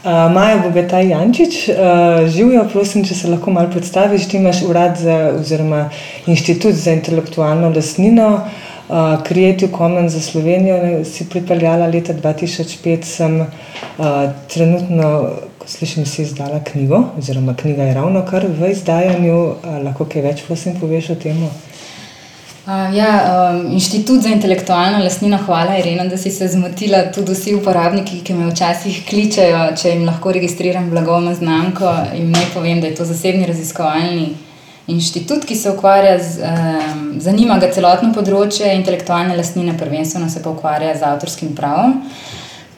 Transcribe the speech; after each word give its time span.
Uh, 0.00 0.32
Maja 0.32 0.62
Bogataj 0.64 1.10
Jančič, 1.10 1.56
uh, 1.68 2.28
živijo, 2.32 2.62
prosim, 2.72 3.02
če 3.04 3.14
se 3.18 3.28
lahko 3.28 3.52
malo 3.52 3.68
predstaviš. 3.68 4.30
Ti 4.30 4.38
imaš 4.38 4.62
urad 4.64 4.96
za, 4.96 5.16
oziroma 5.36 5.82
inštitut 6.24 6.72
za 6.72 6.94
intelektualno 6.96 7.68
lastnino, 7.74 8.30
uh, 8.40 9.20
Creative 9.28 9.68
Commons 9.76 10.16
za 10.16 10.24
Slovenijo, 10.24 11.04
si 11.04 11.28
pripeljala 11.28 11.90
leta 11.92 12.16
2005, 12.16 13.04
sem 13.04 13.40
uh, 13.42 14.06
trenutno, 14.48 15.10
ko 15.60 15.68
slišim, 15.68 16.08
si 16.08 16.22
izdala 16.24 16.62
knjigo, 16.64 17.02
oziroma 17.20 17.52
knjiga 17.60 17.90
je 17.90 17.98
ravno 18.00 18.24
kar 18.24 18.48
v 18.48 18.72
izdajanju. 18.72 19.36
Uh, 19.36 19.82
lahko 19.84 20.08
kaj 20.08 20.30
več, 20.30 20.46
prosim, 20.48 20.80
poveš 20.80 21.12
o 21.12 21.20
tem? 21.26 21.44
Uh, 21.44 21.69
ja, 22.66 23.12
um, 23.54 23.72
inštitut 23.72 24.22
za 24.22 24.28
intelektualno 24.28 24.98
lastnino, 25.04 25.38
hvala, 25.46 25.78
Irena, 25.78 26.04
da 26.04 26.16
si 26.16 26.30
se 26.30 26.48
zmotila. 26.48 27.02
Tudi 27.14 27.32
vsi 27.32 27.54
uporabniki, 27.54 28.20
ki 28.24 28.34
me 28.34 28.50
včasih 28.50 29.02
kličejo, 29.08 29.62
če 29.80 29.94
jim 29.94 30.04
lahko 30.06 30.32
registriram 30.32 30.90
blagovno 30.90 31.34
znamko, 31.34 31.94
jim 32.14 32.30
naj 32.30 32.50
povem, 32.54 32.80
da 32.80 32.90
je 32.90 32.94
to 32.94 33.04
zasebni 33.08 33.46
raziskovalni 33.48 34.34
inštitut, 34.90 35.44
ki 35.46 35.56
se 35.56 35.70
ukvarja 35.70 36.18
z, 36.18 36.42
um, 36.44 37.06
zanima 37.20 37.58
ga 37.62 37.70
celotno 37.72 38.12
področje 38.14 38.74
intelektualne 38.76 39.36
lastnine, 39.38 39.78
prvenstveno 39.78 40.28
se 40.30 40.42
pa 40.42 40.52
ukvarja 40.52 40.96
z 40.98 41.08
avtorskim 41.14 41.54
pravom. 41.56 41.96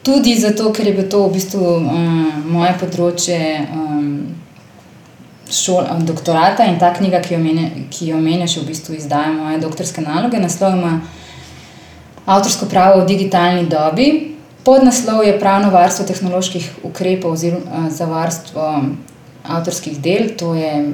Tudi 0.03 0.35
zato, 0.39 0.71
ker 0.75 0.87
je 0.87 0.93
bilo 0.93 1.09
to 1.09 1.25
v 1.27 1.35
bistvu 1.37 1.75
um, 1.79 2.31
moje 2.55 2.73
področje. 2.79 3.41
Um, 3.71 4.42
šol, 5.53 5.85
doktorata 6.07 6.65
in 6.65 6.79
ta 6.79 6.93
knjiga, 6.93 7.21
ki 7.21 7.35
jo, 7.35 7.39
menja, 7.39 7.69
ki 7.93 8.11
jo 8.11 8.19
menjaš, 8.21 8.57
v 8.61 8.67
bistvu 8.71 8.97
izdaja 8.97 9.31
moje 9.35 9.59
doktorske 9.61 10.01
naloge. 10.01 10.41
Naslov 10.41 10.77
ima 10.77 10.93
avtorsko 12.25 12.69
pravo 12.71 13.01
v 13.01 13.07
digitalni 13.13 13.65
dobi. 13.69 14.35
Podnaslov 14.63 15.25
je 15.27 15.39
pravno 15.39 15.71
varstvo 15.73 16.05
tehnoloških 16.07 16.69
ukrepov 16.87 17.35
oziroma 17.35 17.89
za 17.91 18.05
varstvo 18.07 18.67
avtorskih 19.43 19.99
del. 19.99 20.29
To 20.39 20.53
je 20.55 20.93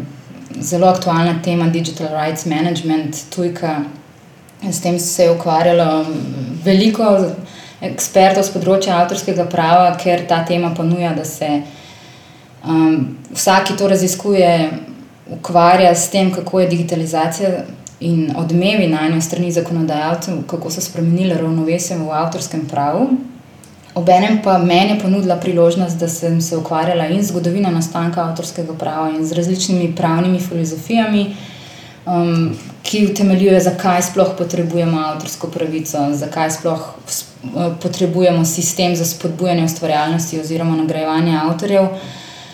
zelo 0.59 0.88
aktualna 0.89 1.41
tema 1.44 1.69
Digital 1.69 2.09
Rights 2.13 2.45
Management, 2.45 3.29
tujka. 3.35 3.83
S 4.71 4.81
tem 4.81 4.99
se 4.99 5.23
je 5.23 5.31
ukvarjalo 5.31 6.05
veliko 6.66 7.05
ekspertov 7.81 8.44
z 8.44 8.51
področja 8.51 8.97
avtorskega 8.99 9.45
prava, 9.47 9.94
ker 10.01 10.25
ta 10.27 10.41
tema 10.45 10.73
ponuja, 10.75 11.13
da 11.16 11.23
se 11.23 11.61
Um, 12.67 13.17
vsak, 13.33 13.67
ki 13.67 13.77
to 13.77 13.88
raziskuje, 13.88 14.69
ukvarja 15.31 15.95
s 15.95 16.09
tem, 16.09 16.31
kako 16.31 16.59
je 16.59 16.67
digitalizacija 16.67 17.49
in 17.99 18.31
odmevi 18.38 18.88
na 18.88 19.07
njo 19.09 19.21
strani 19.21 19.51
zakonodajalcev, 19.51 20.43
kako 20.47 20.71
so 20.71 20.81
spremenili 20.81 21.33
ravnovesje 21.33 21.97
v 21.97 22.11
avtorskem 22.11 22.66
pravu. 22.67 23.09
Obenem 23.95 24.39
pa 24.43 24.57
meni 24.57 24.91
je 24.91 24.99
ponudila 24.99 25.35
priložnost, 25.35 25.97
da 25.99 26.07
sem 26.07 26.41
se 26.41 26.57
ukvarjala 26.57 27.07
in 27.07 27.23
z 27.23 27.27
zgodovino 27.27 27.71
nastanka 27.71 28.23
avtorskega 28.23 28.73
prava 28.73 29.09
in 29.09 29.25
z 29.25 29.31
različnimi 29.31 29.95
pravnimi 29.95 30.39
filozofijami, 30.39 31.35
um, 32.05 32.55
ki 32.83 33.05
utemeljujejo, 33.11 33.59
zakaj 33.59 34.01
sploh 34.01 34.35
potrebujemo 34.38 34.99
avtorsko 34.99 35.47
pravico, 35.47 36.05
zakaj 36.13 36.51
sploh 36.51 36.88
potrebujemo 37.81 38.45
sistem 38.45 38.95
za 38.95 39.05
spodbujanje 39.05 39.66
ustvarjalnosti 39.66 40.39
oziroma 40.39 40.75
nagrajevanje 40.75 41.38
avtorjev. 41.44 41.88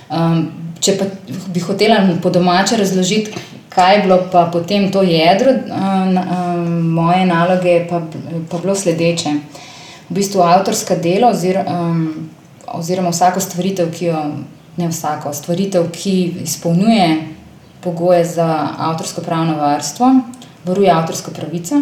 Um, 0.09 0.45
če 0.79 0.97
pa 0.99 1.07
bi 1.49 1.61
hotela 1.63 1.97
po 2.21 2.29
domače 2.29 2.77
razložiti, 2.77 3.33
kaj 3.73 3.95
je 3.95 4.01
bilo 4.03 4.19
pa 4.31 4.45
potem 4.53 4.91
to 4.91 5.01
jedro 5.01 5.51
um, 5.51 6.17
um, 6.17 6.91
moje 6.93 7.25
naloge, 7.25 7.79
pa 7.89 8.03
je 8.05 8.61
bilo 8.61 8.75
sledeče. 8.75 9.33
V 10.09 10.15
bistvu 10.19 10.43
avtorska 10.45 10.95
dela, 11.01 11.31
ozir, 11.33 11.57
um, 11.65 12.29
oziroma 12.67 13.09
vsako 13.09 13.41
stvaritev, 13.41 13.89
ki 13.91 14.11
jo 14.11 14.21
ne 14.77 14.89
vsako 14.91 15.33
stvaritev, 15.33 15.89
ki 15.91 16.15
izpolnjuje 16.43 17.09
pogoje 17.81 18.25
za 18.25 18.47
avtorsko 18.77 19.21
pravno 19.25 19.57
varstvo, 19.57 20.11
varuje 20.65 20.91
avtorsko 20.91 21.33
pravico 21.33 21.81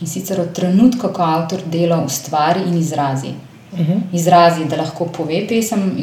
in 0.00 0.06
sicer 0.06 0.40
od 0.40 0.54
trenutka, 0.54 1.08
ko 1.08 1.22
avtor 1.22 1.66
delo 1.72 1.98
ustvari 2.06 2.62
in 2.68 2.78
izrazi 2.78 3.34
uh 3.72 3.78
-huh. 3.78 4.00
izrazi, 4.12 4.64
da 4.64 4.76
lahko 4.76 5.04
pove 5.04 5.46
pesem, 5.48 5.98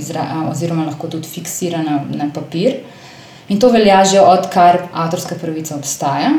oziroma 0.52 0.86
lahko 0.86 1.08
tudi 1.08 1.28
fiksira 1.28 1.82
na, 1.82 2.04
na 2.14 2.30
papir. 2.34 2.74
In 3.50 3.60
to 3.60 3.70
velja 3.70 4.06
že 4.06 4.22
odkar 4.22 4.78
avtorska 4.94 5.36
pravica 5.36 5.76
obstaja. 5.76 6.32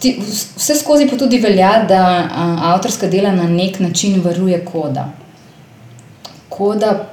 Ti, 0.00 0.20
vse 0.56 0.74
skozi 0.74 1.08
pa 1.08 1.16
tudi 1.16 1.38
velja, 1.38 1.84
da 1.88 2.28
a, 2.34 2.58
avtorska 2.74 3.06
dela 3.06 3.32
na 3.32 3.48
nek 3.48 3.80
način 3.80 4.22
varuje 4.24 4.64
koda. 4.64 5.08
Koda 6.48 7.06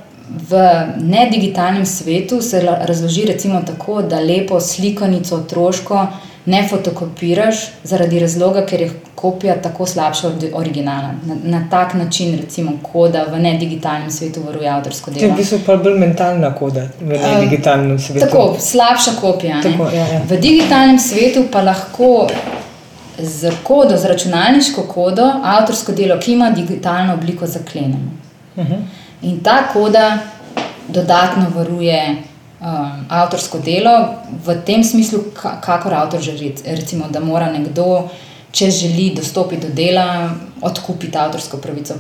v 0.50 0.58
nedigitalnem 0.98 1.86
svetu 1.86 2.42
se 2.42 2.62
razloži 2.62 3.26
recimo 3.26 3.62
tako, 3.62 4.02
da 4.02 4.20
lepo 4.20 4.60
slikanico 4.60 5.36
otroško 5.36 6.08
ne 6.48 6.68
fotokopiraš, 6.70 7.56
zaradi 7.84 8.20
razloga, 8.20 8.66
ker 8.66 8.82
je 8.82 8.92
kopija 9.16 9.56
tako 9.62 9.86
slabša 9.86 10.28
od 10.28 10.46
originala. 10.54 11.10
Na, 11.26 11.36
na 11.44 11.68
tak 11.72 11.94
način, 11.94 12.38
recimo, 12.42 12.72
koda 12.92 13.26
v 13.32 13.40
nedigitalnem 13.40 14.12
svetu 14.12 14.44
varuje 14.46 14.70
avtorsko 14.70 15.12
delo. 15.12 15.20
To 15.20 15.26
je 15.26 15.32
v 15.32 15.38
bistvu 15.38 15.60
pa 15.66 15.76
bolj 15.76 16.00
mentalna 16.00 16.54
koda 16.56 16.86
v 17.02 17.20
nedigitalnem 17.24 18.00
svetu. 18.00 18.26
Tako, 18.26 18.56
slabša 18.60 19.12
kopija. 19.22 19.60
Tako, 19.62 19.90
ja, 19.96 20.08
ja. 20.08 20.22
V 20.30 20.40
digitalnem 20.40 21.00
svetu 21.00 21.44
pa 21.52 21.62
lahko. 21.62 22.28
Z 23.20 23.52
kodo, 23.64 23.98
z 23.98 24.06
računalniško 24.06 24.84
kodo, 24.84 25.26
avtorsko 25.44 25.92
delo, 25.92 26.20
ki 26.20 26.34
ima 26.34 26.52
digitalno 26.52 27.14
obliko, 27.14 27.48
zaklenemo. 27.48 28.12
Uh 28.56 28.66
-huh. 28.66 28.82
In 29.22 29.40
ta 29.44 29.64
koda 29.74 30.18
dodatno 30.88 31.46
varuje 31.56 32.16
um, 32.60 33.06
avtorsko 33.10 33.60
delo 33.60 34.16
v 34.46 34.56
tem 34.66 34.84
smislu, 34.84 35.20
kako 35.34 35.90
avtor 35.90 36.22
želi. 36.22 36.56
Recimo, 36.66 37.08
da 37.10 37.20
mora 37.20 37.52
nekdo, 37.52 38.10
če 38.52 38.72
želi 38.72 39.12
dostopiti 39.16 39.68
do 39.68 39.74
dela, 39.74 40.30
odkupiti 40.62 41.18
avtorsko 41.18 41.58
pravico, 41.58 41.96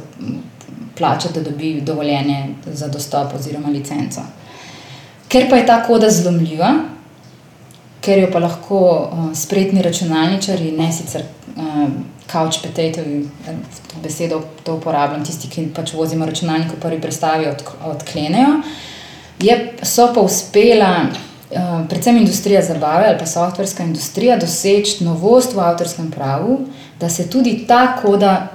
plačati, 0.98 1.34
da 1.34 1.50
dobi 1.50 1.82
dovoljenje 1.82 2.56
za 2.66 2.88
dostop 2.88 3.34
oziroma 3.36 3.70
licenco. 3.70 4.22
Ker 5.28 5.50
pa 5.50 5.56
je 5.56 5.66
ta 5.66 5.82
koda 5.84 6.10
zlomljiva, 6.10 6.74
ker 8.02 8.20
jo 8.20 8.30
pa 8.32 8.40
lahko 8.40 8.80
uh, 8.80 9.26
spretni 9.36 9.82
računalničari, 9.82 10.72
ne 10.72 10.92
sicer 10.92 11.26
uh, 11.56 11.90
couch 12.32 12.62
potato, 12.64 13.04
to 13.88 14.02
besedo 14.04 14.42
to 14.64 14.76
uporabljam, 14.76 15.26
tisti, 15.26 15.50
ki 15.52 15.68
pač 15.76 15.94
vozimo 15.94 16.26
računalnik 16.26 16.72
v 16.74 16.80
prvi 16.82 17.02
predstavi, 17.02 17.48
od, 17.52 17.64
odklenejo. 17.92 18.62
Je, 19.40 19.74
so 19.84 20.10
pa 20.14 20.22
uspela, 20.22 21.06
uh, 21.52 21.88
predvsem 21.90 22.18
industrija 22.18 22.62
zabave 22.62 23.08
ali 23.08 23.18
pa 23.20 23.26
softverska 23.26 23.84
industrija, 23.84 24.38
doseči 24.38 25.04
novost 25.04 25.54
v 25.56 25.60
avtorskem 25.60 26.12
pravu, 26.12 26.60
da 27.00 27.10
se 27.10 27.30
tudi 27.30 27.66
ta 27.68 27.98
koda 28.02 28.48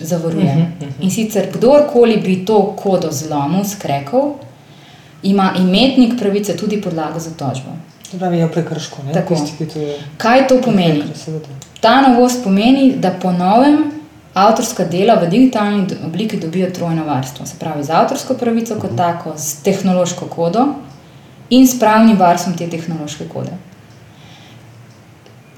zavaruje. 0.00 0.44
Uh 0.44 0.50
-huh, 0.50 0.62
uh 0.62 0.88
-huh. 0.88 1.04
In 1.04 1.10
sicer 1.10 1.46
kdorkoli 1.52 2.16
bi 2.16 2.44
to 2.44 2.76
kodo 2.82 3.08
zlomil, 3.12 3.64
skrekal, 3.64 4.34
ima 5.22 5.54
imetnik 5.58 6.18
pravice 6.18 6.56
tudi 6.56 6.82
podlago 6.82 7.18
za 7.18 7.30
tožbo. 7.30 7.70
Pravi, 8.18 8.38
je 8.38 8.52
prekrško. 8.52 8.96
Kaj 10.16 10.46
to 10.48 10.60
pomeni? 10.64 11.02
Ta 11.80 12.08
novost 12.08 12.44
pomeni, 12.44 12.92
da 12.96 13.10
po 13.10 13.32
novem 13.32 13.93
avtorska 14.34 14.84
dela 14.84 15.14
v 15.14 15.28
digitalni 15.30 15.86
obliki 16.06 16.40
dobijo 16.40 16.70
trojno 16.70 17.04
varstvo. 17.04 17.46
Se 17.46 17.58
pravi, 17.58 17.84
z 17.84 17.90
avtorsko 17.90 18.34
pravico 18.34 18.78
kot 18.80 18.96
tako, 18.96 19.32
z 19.36 19.62
tehnološko 19.62 20.26
kodo 20.26 20.66
in 21.50 21.68
s 21.68 21.78
pravnim 21.78 22.18
varstvom 22.18 22.56
te 22.56 22.66
tehnološke 22.70 23.28
kode. 23.28 23.52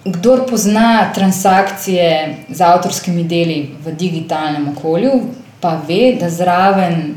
Kdor 0.05 0.45
pozna 0.47 1.13
transakcije 1.15 2.37
z 2.49 2.61
avtorskimi 2.63 3.25
deli 3.25 3.77
v 3.85 3.93
digitalnem 3.93 4.69
okolju, 4.69 5.13
pa 5.61 5.81
ve, 5.89 6.13
da 6.21 6.31
zraven 6.31 7.17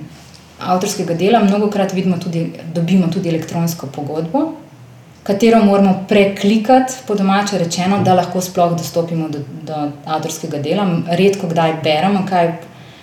avtorskega 0.59 1.14
dela 1.14 1.44
mnogo 1.44 1.70
krat 1.70 1.94
vidimo 1.94 2.17
tudi, 2.17 2.52
dobimo 2.73 3.08
tudi 3.08 3.29
elektronsko 3.29 3.88
pogodbo, 3.88 4.53
katero 5.23 5.63
moramo 5.66 6.05
preklikati, 6.07 6.93
po 7.07 7.16
domače 7.16 7.57
rečeno, 7.57 7.99
da 8.03 8.13
lahko 8.13 8.41
sploh 8.41 8.77
dostopimo 8.77 9.29
do, 9.29 9.39
do 9.63 9.91
avtorskega 10.05 10.61
dela. 10.63 10.87
Redko 11.07 11.47
kdaj 11.47 11.79
beremo, 11.83 12.25
kaj, 12.29 12.53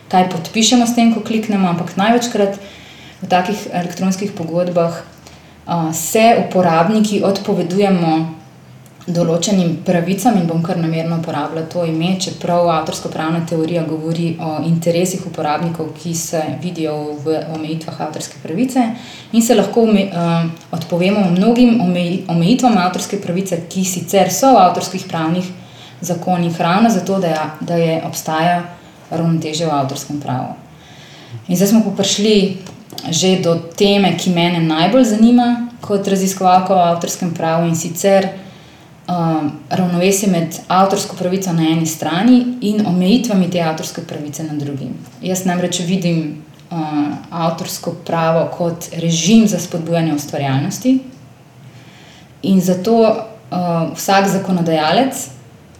kaj 0.08 0.30
podpišemo 0.30 0.86
s 0.86 0.94
tem, 0.94 1.14
ko 1.14 1.20
kliknemo, 1.20 1.68
ampak 1.68 1.96
največkrat 1.96 2.58
v 3.22 3.28
takih 3.28 3.68
elektronskih 3.72 4.32
pogodbah 4.36 4.98
uh, 5.00 5.92
se 5.94 6.34
uporabniki 6.46 7.22
odpovedujemo 7.24 8.16
določenim 9.06 9.84
pravicam 9.86 10.34
in 10.40 10.48
bom 10.48 10.62
kar 10.66 10.80
namerno 10.82 11.20
uporabljala 11.20 11.68
to 11.70 11.84
ime, 11.86 12.16
čeprav 12.20 12.66
avtorsko-pravna 12.74 13.44
teorija 13.46 13.84
govori 13.86 14.32
o 14.42 14.56
interesih 14.66 15.22
uporabnikov, 15.28 15.92
ki 15.94 16.14
se 16.14 16.40
vidijo 16.62 16.96
v 17.22 17.36
omejitvah 17.54 18.00
avtorske 18.08 18.40
pravice 18.42 18.82
in 19.32 19.42
se 19.42 19.54
lahko 19.54 19.84
ume, 19.86 20.08
uh, 20.10 20.48
odpovemo 20.74 21.28
mnogim 21.30 21.78
omejitvam 22.28 22.78
avtorske 22.82 23.20
pravice, 23.22 23.60
ki 23.70 23.84
sicer 23.86 24.32
so 24.34 24.50
v 24.56 24.64
avtorskih 24.64 25.06
pravnih 25.06 25.52
zakonih, 26.00 26.60
ravno 26.60 26.90
zato, 26.90 27.20
da 27.22 27.28
je, 27.28 27.44
da 27.60 27.76
je 27.76 28.00
obstaja 28.06 28.56
ravnoteže 29.10 29.68
v 29.68 29.76
avtorskem 29.76 30.18
pravu. 30.20 30.56
In 31.46 31.56
zdaj 31.56 31.68
smo 31.68 31.84
pa 31.84 31.94
prišli 32.02 32.56
že 33.12 33.36
do 33.44 33.54
teme, 33.76 34.16
ki 34.18 34.32
me 34.34 34.48
najbolj 34.60 35.04
zanima 35.04 35.68
kot 35.80 36.08
raziskovalka 36.08 36.74
o 36.74 36.82
avtorskem 36.90 37.30
pravu 37.34 37.68
in 37.68 37.76
sicer 37.76 38.45
um, 39.08 39.52
ravnovesje 39.70 40.28
med 40.28 40.58
avtorsko 40.68 41.16
pravico 41.16 41.52
na 41.52 41.62
eni 41.62 41.86
strani 41.86 42.56
in 42.60 42.86
omejitvami 42.86 43.50
te 43.50 43.60
avtorske 43.60 44.02
pravice 44.02 44.44
na 44.44 44.54
drugi. 44.54 44.90
Jaz 45.22 45.44
namreč 45.44 45.80
vidim 45.80 46.42
uh, 46.70 46.78
avtorsko 47.30 47.94
pravo 48.06 48.48
kot 48.56 48.88
režim 48.92 49.46
za 49.48 49.58
spodbujanje 49.58 50.14
ustvarjalnosti 50.14 50.98
in 52.42 52.60
zato 52.60 52.98
uh, 53.00 53.96
vsak 53.96 54.28
zakonodajalec. 54.28 55.28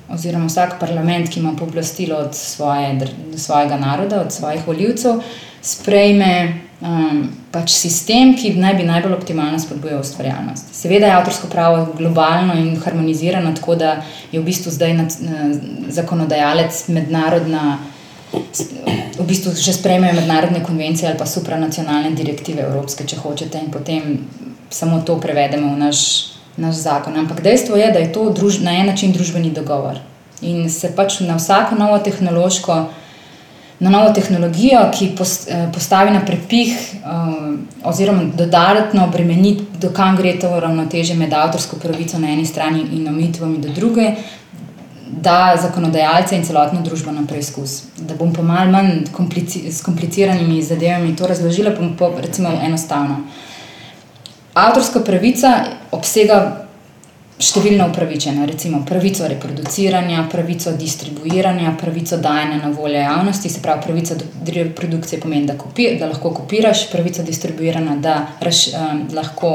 Oziroma, 0.08 0.46
vsak 0.46 0.76
parlament, 0.79 1.26
ki 1.29 1.40
ima 1.40 1.56
pooblastilo 1.58 2.17
od 2.17 2.34
svoje, 2.34 3.08
svojega 3.37 3.76
naroda, 3.76 4.20
od 4.20 4.32
svojih 4.32 4.67
voljivcev, 4.67 5.19
sprejme 5.62 6.61
um, 6.81 7.23
pač 7.52 7.73
sistem, 7.73 8.34
ki 8.37 8.55
naj 8.61 8.76
bi 8.78 8.87
najbolj 8.88 9.17
optimalno 9.17 9.58
spodbujal 9.61 10.00
ustvarjalnost. 10.00 10.75
Seveda 10.76 11.11
je 11.11 11.17
avtorsko 11.19 11.50
pravo 11.52 11.87
globalno 11.96 12.56
in 12.61 12.76
harmonizirano, 12.81 13.55
tako 13.56 13.75
da 13.75 13.96
je 14.32 14.40
v 14.40 14.44
bistvu 14.44 14.73
zdaj 14.73 14.96
nad, 14.96 15.19
zakonodajalec 15.88 16.88
mednarodna. 16.88 17.78
V 19.17 19.25
bistvu 19.25 19.55
že 19.55 19.73
sprejmejo 19.73 20.14
mednarodne 20.19 20.61
konvencije 20.64 21.08
ali 21.08 21.19
pa 21.19 21.26
supranacionalne 21.26 22.11
direktive 22.11 22.67
evropske, 22.67 23.06
če 23.06 23.17
hočete, 23.22 23.61
in 23.62 23.70
potem 23.70 24.26
samo 24.70 25.00
to 25.00 25.17
prevedemo 25.20 25.72
v 25.72 25.79
naš, 25.79 26.00
naš 26.56 26.82
zakon. 26.82 27.17
Ampak 27.17 27.40
dejstvo 27.40 27.76
je, 27.76 27.87
da 27.93 28.02
je 28.02 28.12
to 28.12 28.29
druž, 28.34 28.61
na 28.61 28.75
en 28.76 28.90
način 28.90 29.14
družbeni 29.14 29.55
dogovor 29.55 30.02
in 30.43 30.70
se 30.70 30.90
pač 30.96 31.20
na 31.20 31.37
vsako 31.37 31.79
novo 31.79 31.99
tehnološko 31.99 32.75
na 33.78 33.90
novo 33.90 34.12
tehnologijo, 34.12 34.81
ki 34.99 35.11
eh, 35.12 35.69
postavi 35.75 36.11
na 36.11 36.25
prepih, 36.25 36.73
eh, 36.94 36.99
oziroma 37.84 38.25
dodatno 38.34 39.05
obremeni, 39.05 39.58
dokam 39.81 40.17
gre 40.17 40.38
to 40.40 40.61
ravnoteže 40.61 41.14
med 41.14 41.32
avtorsko 41.32 41.76
pravico 41.76 42.19
na 42.19 42.32
eni 42.32 42.46
strani 42.46 42.87
in 42.93 43.08
omitvami 43.08 43.58
do 43.58 43.69
druge, 43.69 44.12
da 45.06 45.56
zakonodajalce 45.62 46.37
in 46.37 46.44
celotno 46.44 46.81
družbo 46.82 47.12
na 47.12 47.23
preizkus. 47.26 47.82
Da 47.99 48.14
bom 48.14 48.32
pa 48.34 48.43
mal 48.43 48.70
manj 48.70 49.06
komplici, 49.12 49.73
s 49.73 49.82
kompliciranimi 49.82 50.62
zadevami 50.62 51.17
to 51.17 51.26
razložila, 51.26 51.76
bom 51.79 51.94
pa 51.96 52.11
recimo 52.20 52.50
enostavno. 52.62 53.20
Avtorska 54.55 55.00
pravica 55.00 55.64
obsega 55.93 56.65
številne 57.36 57.84
upravičene, 57.90 58.46
recimo 58.48 58.80
pravico 58.88 59.26
reproduciranja, 59.28 60.22
pravico 60.32 60.72
distribuiranja, 60.72 61.74
pravico 61.76 62.16
dajanja 62.16 62.62
na 62.62 62.70
voljo 62.72 63.02
javnosti, 63.02 63.50
se 63.52 63.60
pravi, 63.60 63.82
pravica 63.84 64.16
do 64.16 64.54
reprodukcije 64.56 65.20
pomeni, 65.20 65.44
da, 65.46 65.58
kopir, 65.60 65.98
da 66.00 66.08
lahko 66.08 66.32
kopiraš, 66.38 66.86
pravica 66.92 67.26
distribuiranja, 67.26 67.98
da 68.00 68.14
raš, 68.40 68.62
um, 68.72 69.04
lahko 69.12 69.52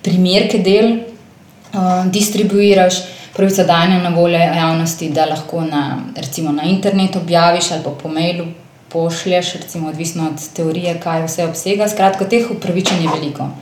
primerke 0.00 0.62
del 0.64 0.94
um, 0.94 2.08
distribuiraš, 2.08 3.02
pravica 3.36 3.68
dajanja 3.68 4.00
na 4.00 4.14
voljo 4.16 4.40
javnosti, 4.40 5.12
da 5.12 5.28
lahko 5.28 5.66
na, 5.68 5.84
recimo, 6.16 6.56
na 6.56 6.64
internetu 6.72 7.20
objaviš 7.20 7.70
ali 7.76 7.84
pa 7.84 7.96
po 8.00 8.08
mailu 8.08 8.48
pošlješ, 8.90 9.52
recimo, 9.60 9.92
odvisno 9.92 10.32
od 10.32 10.48
teorije, 10.56 10.96
kaj 11.04 11.26
vse 11.28 11.44
obsega. 11.52 11.86
Skratka, 11.88 12.24
teh 12.24 12.48
upravičenj 12.50 13.04
je 13.04 13.12
veliko. 13.12 13.52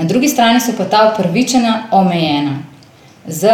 Na 0.00 0.08
drugi 0.08 0.32
strani 0.32 0.64
so 0.64 0.72
pa 0.78 0.88
ta 0.88 1.06
upravičena 1.12 1.90
omejena 1.92 2.71
z 3.26 3.48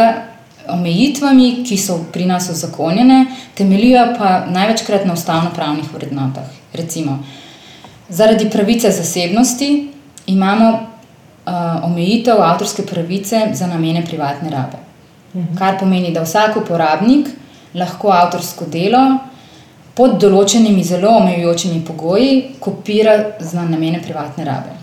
omejitvami, 0.68 1.64
ki 1.64 1.78
so 1.78 1.98
pri 2.12 2.26
nas 2.26 2.50
uzakonjene, 2.50 3.26
temeljijo 3.54 4.14
pa 4.18 4.44
največkrat 4.46 5.06
na 5.06 5.12
ustavno-pravnih 5.12 5.94
vrednotah. 5.94 6.48
Recimo, 6.72 7.18
zaradi 8.08 8.50
pravice 8.50 8.90
zasebnosti 8.90 9.90
imamo 10.26 10.70
uh, 10.72 11.84
omejitev 11.84 12.42
avtorske 12.42 12.82
pravice 12.86 13.40
za 13.52 13.66
namene 13.66 14.04
privatne 14.06 14.50
rabe. 14.50 14.76
Mhm. 15.34 15.56
Kar 15.58 15.78
pomeni, 15.78 16.12
da 16.12 16.22
vsak 16.22 16.56
uporabnik 16.56 17.28
lahko 17.74 18.12
avtorsko 18.12 18.66
delo 18.66 19.18
pod 19.94 20.18
določenimi 20.22 20.84
zelo 20.84 21.16
omejujočimi 21.18 21.84
pogoji 21.84 22.42
kopira 22.60 23.16
za 23.40 23.64
namene 23.64 24.02
privatne 24.02 24.44
rabe. 24.44 24.77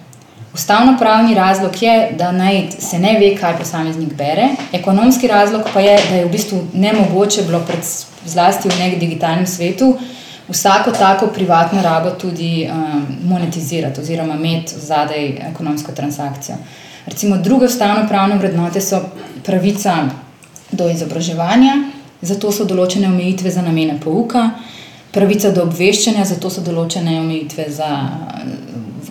Ustavno-pravni 0.56 1.34
razlog 1.36 1.84
je, 1.84 2.12
da 2.18 2.32
naj 2.32 2.68
se 2.80 3.00
ne 3.00 3.18
ve, 3.20 3.34
kaj 3.36 3.58
posameznik 3.58 4.14
bere, 4.16 4.50
ekonomski 4.74 5.28
razlog 5.28 5.68
pa 5.74 5.80
je, 5.80 5.98
da 6.10 6.16
je 6.16 6.26
v 6.26 6.30
bistvu 6.32 6.62
nemogoče 6.74 7.44
bilo, 7.44 7.60
pred, 7.68 7.84
zlasti 8.26 8.70
v 8.70 8.78
nekem 8.80 9.00
digitalnem 9.00 9.48
svetu, 9.48 9.98
vsako 10.48 10.92
tako 10.92 11.28
privatno 11.28 11.82
rabo 11.82 12.10
tudi 12.10 12.70
um, 12.72 13.06
monetizirati 13.24 14.02
oziroma 14.02 14.36
imeti 14.36 14.80
zadaj 14.80 15.28
ekonomsko 15.52 15.92
transakcijo. 15.92 16.56
Recimo, 17.06 17.38
druge 17.38 17.66
ustavno-pravne 17.66 18.38
vrednote 18.38 18.82
so 18.82 19.02
pravica 19.44 19.96
do 20.72 20.88
izobraževanja, 20.90 21.76
zato 22.22 22.52
so 22.52 22.64
določene 22.64 23.12
omejitve 23.12 23.52
za 23.52 23.62
namene 23.62 24.00
pouka, 24.04 24.50
pravica 25.12 25.52
do 25.52 25.68
obveščanja, 25.68 26.26
zato 26.26 26.50
so 26.50 26.64
določene 26.64 27.20
omejitve 27.20 27.68
za 27.76 27.92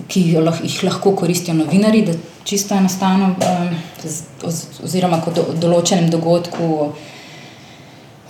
ki 0.09 0.21
jih 0.31 0.83
lahko 0.85 1.15
koristijo 1.17 1.55
novinari, 1.57 2.03
da 2.07 2.13
čisto 2.45 2.75
enostavno, 2.75 3.35
um, 3.35 3.75
oziroma 4.85 5.21
kot 5.25 5.41
določenem 5.61 6.11
dogodku 6.13 6.93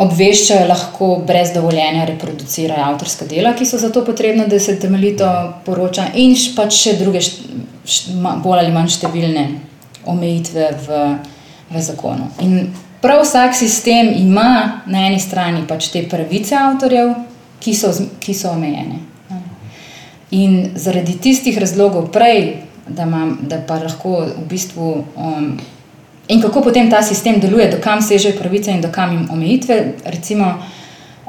obveščajo, 0.05 0.67
lahko 0.67 1.11
brez 1.26 1.53
dovoljenja 1.55 2.06
reproducirajo 2.09 2.88
avtorska 2.88 3.29
dela, 3.31 3.55
ki 3.55 3.67
so 3.67 3.79
zato 3.79 4.03
potrebna, 4.06 4.47
da 4.50 4.59
se 4.61 4.76
temeljito 4.81 5.29
poroča, 5.67 6.09
in 6.19 6.35
pač 6.56 6.81
še 6.81 6.97
druge, 6.99 7.23
bolj 8.43 8.59
ali 8.59 8.75
manj 8.75 8.97
številne 8.97 9.44
omejitve 10.11 10.70
v, 10.87 11.05
v 11.70 11.85
zakonu. 11.85 12.29
In 12.43 12.73
prav 13.03 13.23
vsak 13.23 13.55
sistem 13.56 14.11
ima 14.19 14.82
na 14.91 15.06
eni 15.09 15.23
strani 15.23 15.65
pač 15.69 15.93
te 15.94 16.05
pravice 16.11 16.59
avtorjev, 16.59 17.15
ki 17.62 17.75
so, 17.77 17.93
ki 18.20 18.35
so 18.37 18.53
omejene. 18.53 19.13
In 20.34 20.75
zaradi 20.75 21.14
tistih 21.22 21.58
razlogov, 21.58 22.08
prej, 22.12 22.56
da, 22.88 23.06
imam, 23.06 23.36
da 23.48 23.60
pa 23.66 23.78
lahko 23.82 24.25
v 24.26 24.44
bistvu. 24.50 24.90
Um, 25.16 25.50
in 26.28 26.40
kako 26.42 26.62
potem 26.64 26.90
ta 26.90 27.02
sistem 27.02 27.40
deluje, 27.40 27.69
dokam 27.76 28.02
sežejo 28.02 28.38
pravice 28.38 28.72
in 28.72 28.82
dokam 28.82 29.12
jim 29.12 29.28
omejitve. 29.31 29.76
Recimo, 30.04 30.54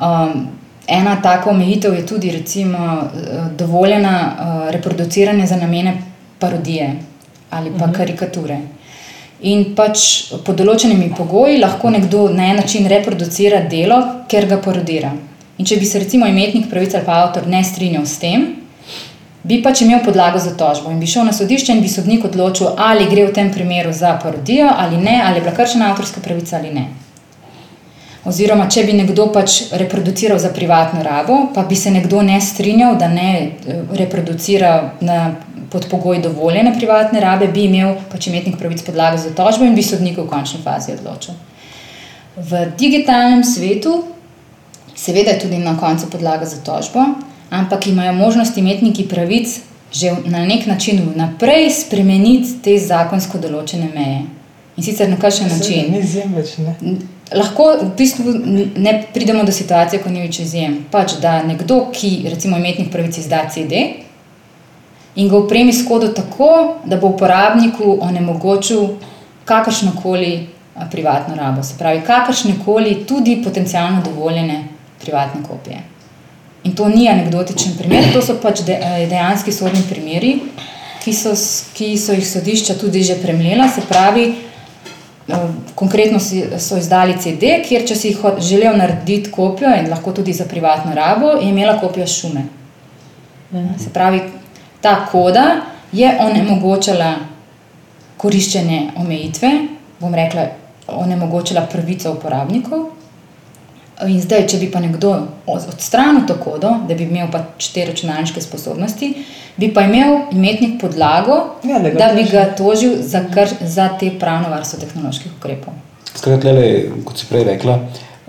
um, 0.02 0.48
ena 0.88 1.18
taka 1.22 1.50
omejitev 1.50 1.94
je 1.94 2.06
tudi 2.06 2.32
recimo, 2.32 3.10
dovoljena 3.58 4.16
uh, 4.16 4.72
reproduciranje 4.74 5.48
za 5.48 5.56
namene 5.56 5.98
parodije 6.40 6.96
ali 7.50 7.70
pa 7.70 7.76
uh 7.76 7.82
mhm. 7.82 7.92
-huh. 7.92 7.98
karikature. 7.98 8.58
In 9.42 9.76
pač 9.76 10.00
pod 10.46 10.56
določenimi 10.58 11.12
pogoji 11.18 11.58
lahko 11.58 11.90
nekdo 11.90 12.30
na 12.30 12.46
en 12.50 12.56
način 12.56 12.88
reproducira 12.88 13.60
delo, 13.60 14.04
ker 14.28 14.48
ga 14.48 14.58
parodira. 14.58 15.12
In 15.58 15.66
če 15.66 15.78
bi 15.78 15.86
se 15.86 16.00
recimo 16.00 16.28
imetnik 16.28 16.70
pravice 16.70 16.98
ali 16.98 17.06
pa 17.06 17.12
avtor 17.24 17.48
ne 17.48 17.64
strinjal 17.64 18.06
s 18.06 18.20
tem, 18.20 18.46
bi 19.46 19.62
pač 19.64 19.82
imel 19.86 20.02
podlago 20.06 20.40
za 20.42 20.56
tožbo 20.58 20.92
in 20.92 21.00
bi 21.00 21.08
šel 21.08 21.28
na 21.28 21.34
sodišče 21.34 21.74
in 21.76 21.82
bi 21.82 21.90
sodnik 21.90 22.26
odločil, 22.26 22.74
ali 22.78 23.06
gre 23.10 23.28
v 23.28 23.34
tem 23.34 23.52
primeru 23.54 23.94
za 23.94 24.18
parodijo 24.24 24.70
ali 24.74 24.98
ne, 24.98 25.22
ali 25.26 25.38
je 25.38 25.42
bila 25.42 25.56
kršena 25.56 25.92
avtorska 25.92 26.22
pravica 26.22 26.58
ali 26.58 26.74
ne. 26.74 26.86
Oziroma, 28.26 28.66
če 28.74 28.88
bi 28.88 28.94
nekdo 28.98 29.28
pač 29.30 29.68
reproduciral 29.78 30.40
za 30.42 30.50
privatno 30.50 31.04
rabo, 31.06 31.52
pa 31.54 31.62
bi 31.70 31.76
se 31.78 31.92
nekdo 31.94 32.24
ne 32.26 32.40
strinjal, 32.42 32.96
da 32.98 33.08
ne 33.08 33.28
eh, 33.38 33.84
reproducira 34.00 34.72
na, 35.06 35.36
pod 35.70 35.86
pogoji 35.92 36.24
dovoljene 36.24 36.74
privatne 36.74 37.22
rabe, 37.22 37.52
bi 37.54 37.68
imel 37.70 37.94
pač 38.10 38.32
imetnik 38.32 38.58
pravic 38.58 38.82
podlago 38.82 39.22
za 39.22 39.30
tožbo 39.38 39.70
in 39.70 39.78
bi 39.78 39.86
sodnik 39.86 40.18
v 40.18 40.26
končni 40.32 40.64
fazi 40.64 40.96
odločil. 40.98 41.38
V 42.36 42.66
digitalnem 42.80 43.46
svetu, 43.46 43.94
seveda, 44.98 45.38
je 45.38 45.46
tudi 45.46 45.62
na 45.62 45.78
koncu 45.78 46.10
podlaga 46.10 46.50
za 46.50 46.64
tožbo, 46.66 47.06
ampak 47.60 47.88
imajo 47.88 48.14
možnost 48.14 48.58
imetniki 48.58 49.08
pravic 49.08 49.62
že 49.96 50.12
na 50.26 50.46
nek 50.46 50.66
način 50.68 51.00
vnaprej 51.14 51.70
spremeniti 51.72 52.58
te 52.64 52.78
zakonsko 52.80 53.40
določene 53.40 53.88
meje. 53.94 54.26
In 54.76 54.84
sicer 54.84 55.08
na 55.10 55.16
kakšen 55.16 55.48
način? 55.48 55.94
Ni 55.94 56.02
izjem 56.04 56.34
več. 56.36 56.58
Ne? 56.60 56.98
Lahko 57.32 57.70
v 57.80 57.88
bistvu 57.98 58.34
ne 58.76 58.94
pridemo 59.14 59.46
do 59.48 59.54
situacije, 59.56 60.02
ko 60.04 60.12
ni 60.12 60.26
več 60.26 60.42
izjem. 60.44 60.82
Pač, 60.92 61.16
da 61.24 61.38
nekdo, 61.48 61.86
ki 61.96 62.26
recimo 62.28 62.60
imetnik 62.60 62.92
pravic 62.92 63.22
izda 63.24 63.46
CD 63.54 63.86
in 65.16 65.32
ga 65.32 65.40
upremi 65.40 65.72
s 65.72 65.86
kodo 65.88 66.12
tako, 66.12 66.52
da 66.84 67.00
bo 67.00 67.14
uporabniku 67.16 67.96
onemogočil 68.04 68.98
kakršno 69.48 69.96
koli 70.02 70.50
privatno 70.92 71.40
rabo. 71.40 71.64
Se 71.64 71.80
pravi, 71.80 72.04
kakršne 72.04 72.60
koli 72.66 73.06
tudi 73.08 73.40
potencijalno 73.44 74.04
dovoljene 74.04 74.66
privatne 75.00 75.40
kopije. 75.48 75.95
In 76.66 76.74
to 76.76 76.88
ni 76.90 77.10
anekdotičen 77.10 77.76
primer, 77.78 78.08
to 78.14 78.22
so 78.26 78.40
pač 78.42 78.64
eh, 78.66 79.06
dejanski 79.10 79.54
sodni 79.54 79.84
primeri, 79.90 80.34
ki 81.04 81.14
so, 81.14 81.36
ki 81.78 81.92
so 82.02 82.16
jih 82.18 82.26
sodišča 82.26 82.78
tudi 82.82 83.04
že 83.06 83.20
premljela. 83.22 83.68
Se 83.70 83.84
pravi, 83.86 84.26
eh, 85.28 85.46
konkretno 85.76 86.20
so 86.20 86.80
izdali 86.82 87.20
CD, 87.22 87.60
kjer 87.68 87.86
če 87.86 87.96
si 87.96 88.14
jih 88.14 88.26
želel 88.42 88.78
narediti 88.78 89.32
kopijo 89.32 89.76
in 89.78 89.92
lahko 89.94 90.12
tudi 90.12 90.34
za 90.34 90.50
privatno 90.50 90.96
rabo, 90.96 91.36
je 91.38 91.50
imela 91.50 91.78
kopijo 91.80 92.08
šume. 92.08 92.48
Se 93.78 93.94
pravi, 93.94 94.20
ta 94.82 95.06
koda 95.12 95.62
je 95.92 96.10
onemogočala 96.20 97.14
koriščenje 98.18 98.82
omejitve, 98.98 99.52
bom 100.00 100.16
rekla, 100.16 100.50
onemogočala 100.88 101.68
pravico 101.72 102.12
uporabnikov. 102.18 102.95
In 104.04 104.18
zdaj, 104.20 104.44
če 104.52 104.58
bi 104.60 104.68
pa 104.68 104.82
nekdo 104.84 105.14
odstranil 105.48 106.26
to 106.28 106.36
kodo, 106.36 106.74
da 106.88 106.98
bi 106.98 107.06
imel 107.08 107.30
pač 107.32 107.70
te 107.72 107.86
računalniške 107.88 108.42
sposobnosti, 108.44 109.08
bi 109.56 109.70
pa 109.72 109.86
imel 109.88 110.34
imetnik 110.36 110.76
podlago, 110.82 111.38
Ja, 111.64 111.80
da 111.80 111.94
ga 111.94 112.02
da 112.02 112.10
bi 112.18 112.26
ga 112.28 112.44
tožil 112.58 112.98
za, 113.00 113.24
kar, 113.32 113.48
za 113.62 113.88
te 114.00 114.12
pravno 114.20 114.52
varstvo 114.52 114.82
tehnoloških 114.84 115.38
ukrepov. 115.38 115.78
Skratka, 116.12 116.52
kot 117.08 117.24
si 117.24 117.30
prej 117.30 117.48
rekla, 117.48 117.78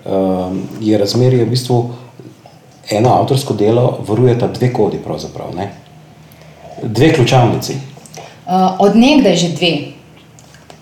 um, 0.04 0.62
je 0.80 0.98
razmerje 0.98 1.42
v 1.42 1.50
bistvu 1.50 1.80
eno 2.94 3.16
avtorsko 3.18 3.58
delo, 3.58 3.88
varujeta 4.06 4.46
dve 4.54 4.70
kodi, 4.72 5.02
pravzaprav, 5.02 5.50
ne? 5.56 5.72
dve 6.82 7.10
ključavnici. 7.14 7.74
Uh, 8.46 8.78
od 8.78 8.94
nekdaj 8.96 9.36
že 9.36 9.48
dve, 9.58 9.72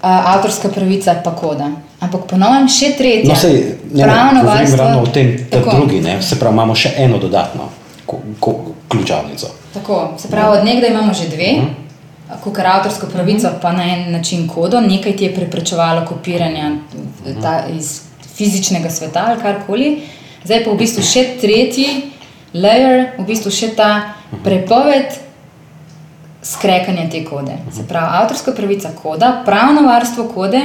uh, 0.04 0.34
avtorska 0.34 0.68
pravica 0.68 1.16
pa 1.24 1.32
koda. 1.32 1.70
Ampak 2.04 2.26
ponovim, 2.26 2.66
še 2.68 2.90
tretja. 2.94 3.28
No, 3.28 3.36
sej, 3.36 3.58
ne, 3.90 4.02
pravno 4.02 4.40
ne, 4.40 4.46
varstvo. 4.46 4.76
ravno 4.78 5.00
o 5.00 5.06
tem, 5.08 5.30
da 5.44 5.58
Tako. 5.58 5.70
drugi, 5.72 6.00
ne? 6.00 6.18
se 6.22 6.36
pravi, 6.36 6.54
imamo 6.54 6.74
še 6.76 6.92
eno 6.98 7.18
dodatno 7.18 7.68
ko, 8.04 8.18
ko, 8.38 8.54
ključavnico. 8.88 9.46
Tako, 9.72 9.94
se 10.18 10.28
pravi, 10.28 10.58
od 10.58 10.64
nekdaj 10.64 10.90
imamo 10.90 11.14
že 11.14 11.28
dve, 11.28 11.52
Mhm. 11.54 11.70
kot 12.40 12.54
kar 12.54 12.66
avtorsko 12.68 13.06
pravico, 13.08 13.48
pa 13.60 13.72
na 13.72 13.84
en 13.86 14.12
način 14.12 14.48
kodo, 14.48 14.80
nekaj 14.82 15.12
ti 15.14 15.24
je 15.24 15.34
preprečevalo 15.34 16.04
kopiranje 16.04 16.62
Mhm. 16.64 17.40
ta, 17.40 17.54
iz 17.70 18.00
fizičnega 18.34 18.90
sveta 18.90 19.24
ali 19.24 19.40
karkoli. 19.40 20.02
Zdaj 20.44 20.64
pa 20.64 20.70
v 20.70 20.76
bistvu 20.76 21.02
še 21.04 21.24
tretji 21.40 21.86
layer, 22.54 22.94
v 23.18 23.24
bistvu 23.24 23.50
še 23.52 23.68
ta 23.72 23.90
Mhm. 24.26 24.42
prepoved 24.42 25.06
skrekanja 26.44 27.08
te 27.08 27.24
kode. 27.24 27.52
Se 27.72 27.82
pravi, 27.84 28.08
avtorska 28.14 28.52
pravica 28.52 28.90
koda, 28.94 29.42
pravno 29.44 29.82
varstvo 29.82 30.24
kode, 30.26 30.60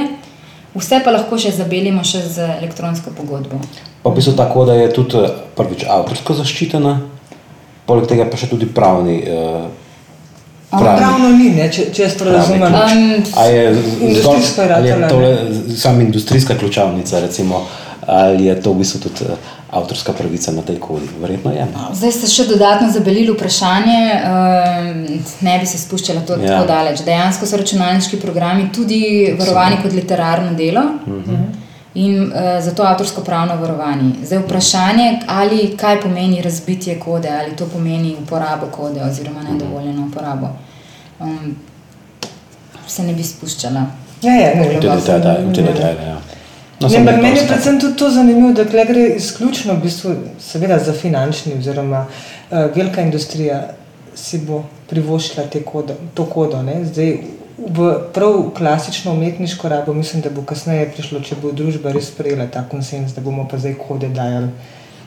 vse 0.74 1.00
pa 1.04 1.10
lahko 1.10 1.38
še 1.38 1.52
zabelimo 1.56 2.04
še 2.06 2.22
z 2.22 2.48
elektronsko 2.60 3.14
pogodbo. 3.16 3.60
Pa 4.02 4.10
v 4.10 4.16
bistvu 4.16 4.36
ta 4.38 4.46
koda 4.50 4.76
je 4.78 4.88
tudi 4.94 5.18
eh, 5.18 5.30
prvič 5.56 5.84
avtorsko 5.88 6.38
zaščitena, 6.40 6.96
poleg 7.86 8.08
tega 8.10 8.28
pa 8.30 8.40
še 8.40 8.50
tudi 8.50 8.70
pravni. 8.70 9.20
Uh, 9.26 9.68
Pravno 10.70 11.32
ni, 11.34 11.48
ne, 11.50 11.64
če, 11.66 11.88
če 11.90 12.04
jaz 12.04 12.12
to 12.14 12.28
razumem. 12.28 12.70
Um, 12.70 13.24
A 13.34 13.46
je 13.50 13.62
zgolj, 14.20 14.44
je 14.86 14.98
tole 15.10 15.30
samo 15.74 16.04
industrijska 16.04 16.54
ključavnica, 16.54 17.24
recimo, 17.24 17.64
ali 18.10 18.44
je 18.44 18.54
to 18.58 18.72
v 18.72 18.78
bistvu 18.78 19.00
tudi 19.00 19.24
eh, 19.24 19.36
avtorska 19.70 20.12
pravica 20.12 20.52
na 20.52 20.62
tej 20.62 20.78
kodi? 20.78 21.06
Verjetno 21.18 21.52
je. 21.52 21.64
ne? 21.64 21.84
Zdaj 21.94 22.12
ste 22.12 22.26
še 22.28 22.46
dodatno 22.46 22.90
zabelili 22.90 23.30
vprašanje, 23.30 24.00
um, 24.16 25.04
ne 25.40 25.58
bi 25.58 25.66
se 25.66 25.78
spuščala 25.78 26.20
to 26.22 26.34
Ja. 26.34 26.46
tako 26.48 26.66
daleč. 26.66 27.00
Dejansko 27.00 27.46
so 27.46 27.56
računalniški 27.56 28.18
programi 28.18 28.70
tudi 28.72 29.00
varovani 29.38 29.78
kot 29.82 29.92
literarno 29.92 30.54
delo 30.54 30.82
in 31.94 32.22
uh, 32.22 32.32
zato 32.60 32.82
avtorsko 32.84 33.20
pravno 33.20 33.56
varovani. 33.56 34.12
Zdaj 34.24 34.38
vprašanje, 34.40 35.06
ali 35.28 35.76
kaj 35.76 36.00
pomeni 36.00 36.42
razbitje 36.42 36.98
kode, 36.98 37.28
ali 37.30 37.56
to 37.56 37.66
pomeni 37.66 38.16
uporabo 38.16 38.66
kode 38.68 39.02
oziroma 39.02 39.42
nedovoljeno 39.42 40.06
uporabo. 40.06 40.48
Um, 41.20 41.56
se 42.88 43.02
ne 43.02 43.14
bi 43.14 43.22
spuščala. 43.24 43.86
Ja, 44.22 44.32
ja, 44.34 44.50
ne, 44.54 44.68
V 44.68 44.72
te 44.72 44.80
globoko. 44.80 45.00
detajle, 45.02 45.44
v 45.44 45.54
te 45.54 45.62
detajle, 45.62 46.02
ja. 46.04 46.16
No, 46.80 46.88
Ne, 46.88 46.94
samo 46.94 47.10
ampak 47.10 47.22
meni 47.22 47.38
je 47.38 47.46
predvsem 47.46 47.80
tudi 47.80 47.96
to 47.96 48.10
zanimivo, 48.10 48.52
da 48.52 48.64
gre 48.84 49.06
izključno 49.16 49.74
v 49.74 49.82
bistvu, 49.82 50.14
seveda 50.40 50.78
za 50.78 50.92
finančni, 50.92 51.52
oziroma 51.58 52.06
uh, 52.06 52.58
velika 52.76 53.02
industrija 53.02 53.74
si 54.14 54.38
bo 54.38 54.62
privoščila 54.88 55.44
kodo, 55.64 55.94
to 56.14 56.24
kodo. 56.24 56.62
Ne? 56.62 56.84
Zdaj, 56.84 57.18
v 57.68 57.90
prav 58.14 58.50
klasično 58.56 59.12
umetniško 59.12 59.68
rabo 59.68 59.92
mislim, 59.92 60.22
da 60.22 60.30
bo 60.30 60.42
kasneje 60.42 60.88
prišlo, 60.94 61.20
če 61.20 61.36
bo 61.42 61.52
družba 61.52 61.92
res 61.92 62.08
sprejela 62.08 62.46
ta 62.46 62.64
konsens, 62.68 63.12
da 63.12 63.20
bomo 63.20 63.44
pa 63.50 63.58
zdaj 63.58 63.76
kode 63.78 64.08
dajali. 64.08 64.48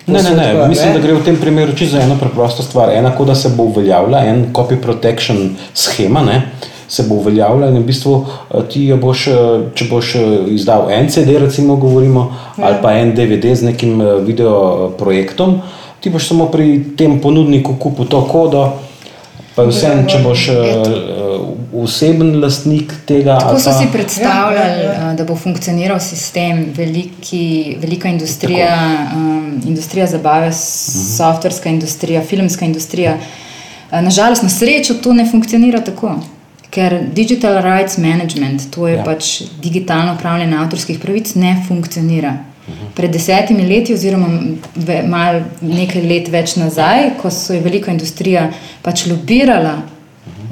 Ne, 0.08 0.24
ne, 0.24 0.36
ne. 0.36 0.54
gor, 0.56 0.70
Mislim, 0.70 0.94
da 0.94 1.00
gre 1.00 1.14
v 1.14 1.24
tem 1.24 1.38
primeru 1.40 1.74
čisto 1.76 1.96
za 1.98 2.04
eno 2.04 2.18
preprosto 2.20 2.64
stvar. 2.64 2.90
Ena 2.92 3.16
koda 3.16 3.36
se 3.36 3.50
bo 3.58 3.64
uveljavila, 3.64 4.26
en 4.26 4.46
copy 4.54 4.82
protection 4.82 5.56
schema 5.74 6.22
ne, 6.22 6.42
se 6.88 7.04
bo 7.04 7.16
uveljavila 7.16 7.70
in 7.70 7.78
v 7.78 7.86
bistvu 7.88 8.26
eh, 8.26 8.64
ti 8.70 8.86
jo 8.86 8.98
boš, 8.98 9.28
eh, 9.28 9.38
če 9.76 9.88
boš 9.90 10.16
eh, 10.16 10.26
izdal 10.56 10.92
en 10.92 11.10
CD, 11.10 11.40
recimo 11.40 11.76
govorimo, 11.76 12.28
ja. 12.58 12.68
ali 12.68 12.82
pa 12.82 12.94
en 13.00 13.16
DVD 13.16 13.56
z 13.56 13.70
nekim 13.72 14.02
video 14.26 14.92
projektom, 15.00 15.62
ti 16.00 16.12
boš 16.12 16.28
samo 16.28 16.50
pri 16.52 16.84
tem 16.98 17.20
ponudniku 17.22 17.78
kupil 17.80 18.06
to 18.12 18.22
kodo. 18.28 18.68
Pa 19.56 19.62
je 19.62 19.70
vse, 19.70 19.90
če 20.10 20.20
boš 20.24 20.48
uh, 20.50 21.84
oseben 21.84 22.40
lastnik 22.42 22.94
tega. 23.06 23.38
Tako 23.40 23.54
ali 23.54 23.62
so 23.62 23.70
pa- 23.70 23.78
si 23.78 23.92
predstavljali, 23.92 24.80
Ja, 24.80 24.84
ja, 24.84 24.94
ja, 25.10 25.14
da 25.14 25.24
bo 25.24 25.36
funkcioniral 25.36 26.00
sistem, 26.00 26.66
veliki, 26.76 27.78
velika 27.82 28.10
industrija, 28.10 28.74
um, 29.16 29.62
industrija 29.66 30.08
zabave, 30.08 30.50
softverska 31.18 31.70
industrija, 31.70 32.22
filmska 32.22 32.66
industrija. 32.66 33.14
Uh, 33.14 33.44
Nažalost, 34.02 34.44
na 34.44 34.50
srečo 34.50 34.94
to 34.94 35.14
ne 35.14 35.26
funkcionira 35.32 35.82
tako. 35.82 36.16
Ker 36.70 37.04
digital 37.14 37.62
rights 37.62 37.98
management, 37.98 38.72
to 38.72 38.88
je 38.88 38.96
ja. 38.96 39.04
pač 39.04 39.42
digitalno 39.62 40.16
upravljanje 40.16 40.58
avtorskih 40.58 41.00
pravic, 41.00 41.36
ne 41.36 41.54
funkcionira. 41.68 42.38
Pred 42.96 43.12
desetimi 43.12 43.66
leti, 43.68 43.94
oziroma 43.94 44.28
ve- 44.76 45.02
malo 45.04 45.42
nekaj 45.62 46.02
let 46.02 46.30
več 46.32 46.56
nazaj, 46.56 47.10
ko 47.22 47.32
so 47.32 47.54
je 47.54 47.60
velika 47.62 47.92
industrija 47.92 48.52
pač 48.82 49.06
lobirala 49.06 49.82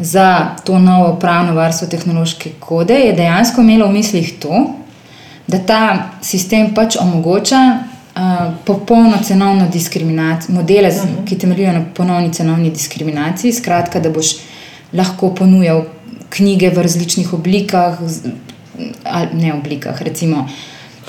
za 0.01 0.55
to 0.65 0.79
novo 0.79 1.15
pravno 1.19 1.53
varstvo 1.53 1.87
tehnološke 1.87 2.51
kode, 2.59 2.93
je 2.93 3.13
dejansko 3.13 3.61
imelo 3.61 3.87
v 3.87 3.93
mislih 3.93 4.33
to, 4.39 4.65
da 5.47 5.59
ta 5.59 5.81
sistem 6.21 6.73
pač 6.75 6.97
omogoča 6.99 7.61
uh, 7.77 8.53
popolno 8.65 9.17
cenovno 9.23 9.67
diskriminacijo, 9.73 10.55
modele, 10.55 10.89
uh 10.89 10.95
-huh. 10.95 11.27
ki 11.27 11.37
temeljijo 11.37 11.73
na 11.73 11.85
ponovni 11.95 12.33
cenovni 12.33 12.71
diskriminaciji, 12.71 13.53
skratka, 13.53 13.99
da 13.99 14.09
boš 14.09 14.35
lahko 14.93 15.35
ponujal 15.35 15.83
knjige 16.29 16.69
v 16.69 16.81
različnih 16.81 17.33
oblikah, 17.33 17.97
ali 19.03 19.27
ne 19.33 19.53
oblikah, 19.53 20.01
recimo. 20.01 20.47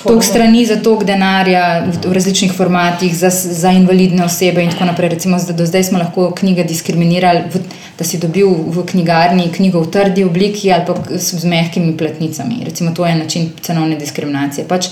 Toliko 0.02 0.22
strani 0.22 0.66
za 0.66 0.76
toliko 0.82 1.04
denarja 1.04 1.84
v, 1.84 2.08
v 2.08 2.12
različnih 2.12 2.52
formatih, 2.52 3.12
za, 3.16 3.30
za 3.30 3.70
invalidne 3.70 4.24
osebe, 4.24 4.64
in 4.64 4.70
tako 4.70 4.88
naprej. 4.88 5.08
Recimo, 5.08 5.38
zdaj, 5.38 5.56
do 5.56 5.66
zdaj 5.66 5.84
smo 5.84 5.98
lahko 5.98 6.30
knjige 6.30 6.64
diskriminirali, 6.64 7.44
v, 7.52 7.60
da 7.98 8.04
si 8.04 8.18
dobil 8.18 8.48
v 8.48 8.86
knjigarni 8.88 9.50
knjigo 9.52 9.84
v 9.84 9.90
trdi 9.92 10.24
obliki 10.24 10.72
ali 10.72 10.86
pa 10.86 10.96
s, 11.18 11.34
z 11.34 11.44
mehkimi 11.44 11.96
platnicami. 11.96 12.64
Recimo, 12.64 12.94
to 12.96 13.06
je 13.06 13.14
način 13.14 13.50
cenovne 13.60 13.96
diskriminacije. 13.96 14.66
Pač 14.68 14.88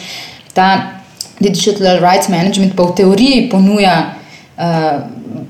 ta 0.54 1.00
Digital 1.40 1.98
Rights 1.98 2.28
Management 2.28 2.76
pa 2.76 2.84
v 2.84 2.94
teoriji 2.94 3.48
ponuja 3.50 4.12
uh, 4.12 5.00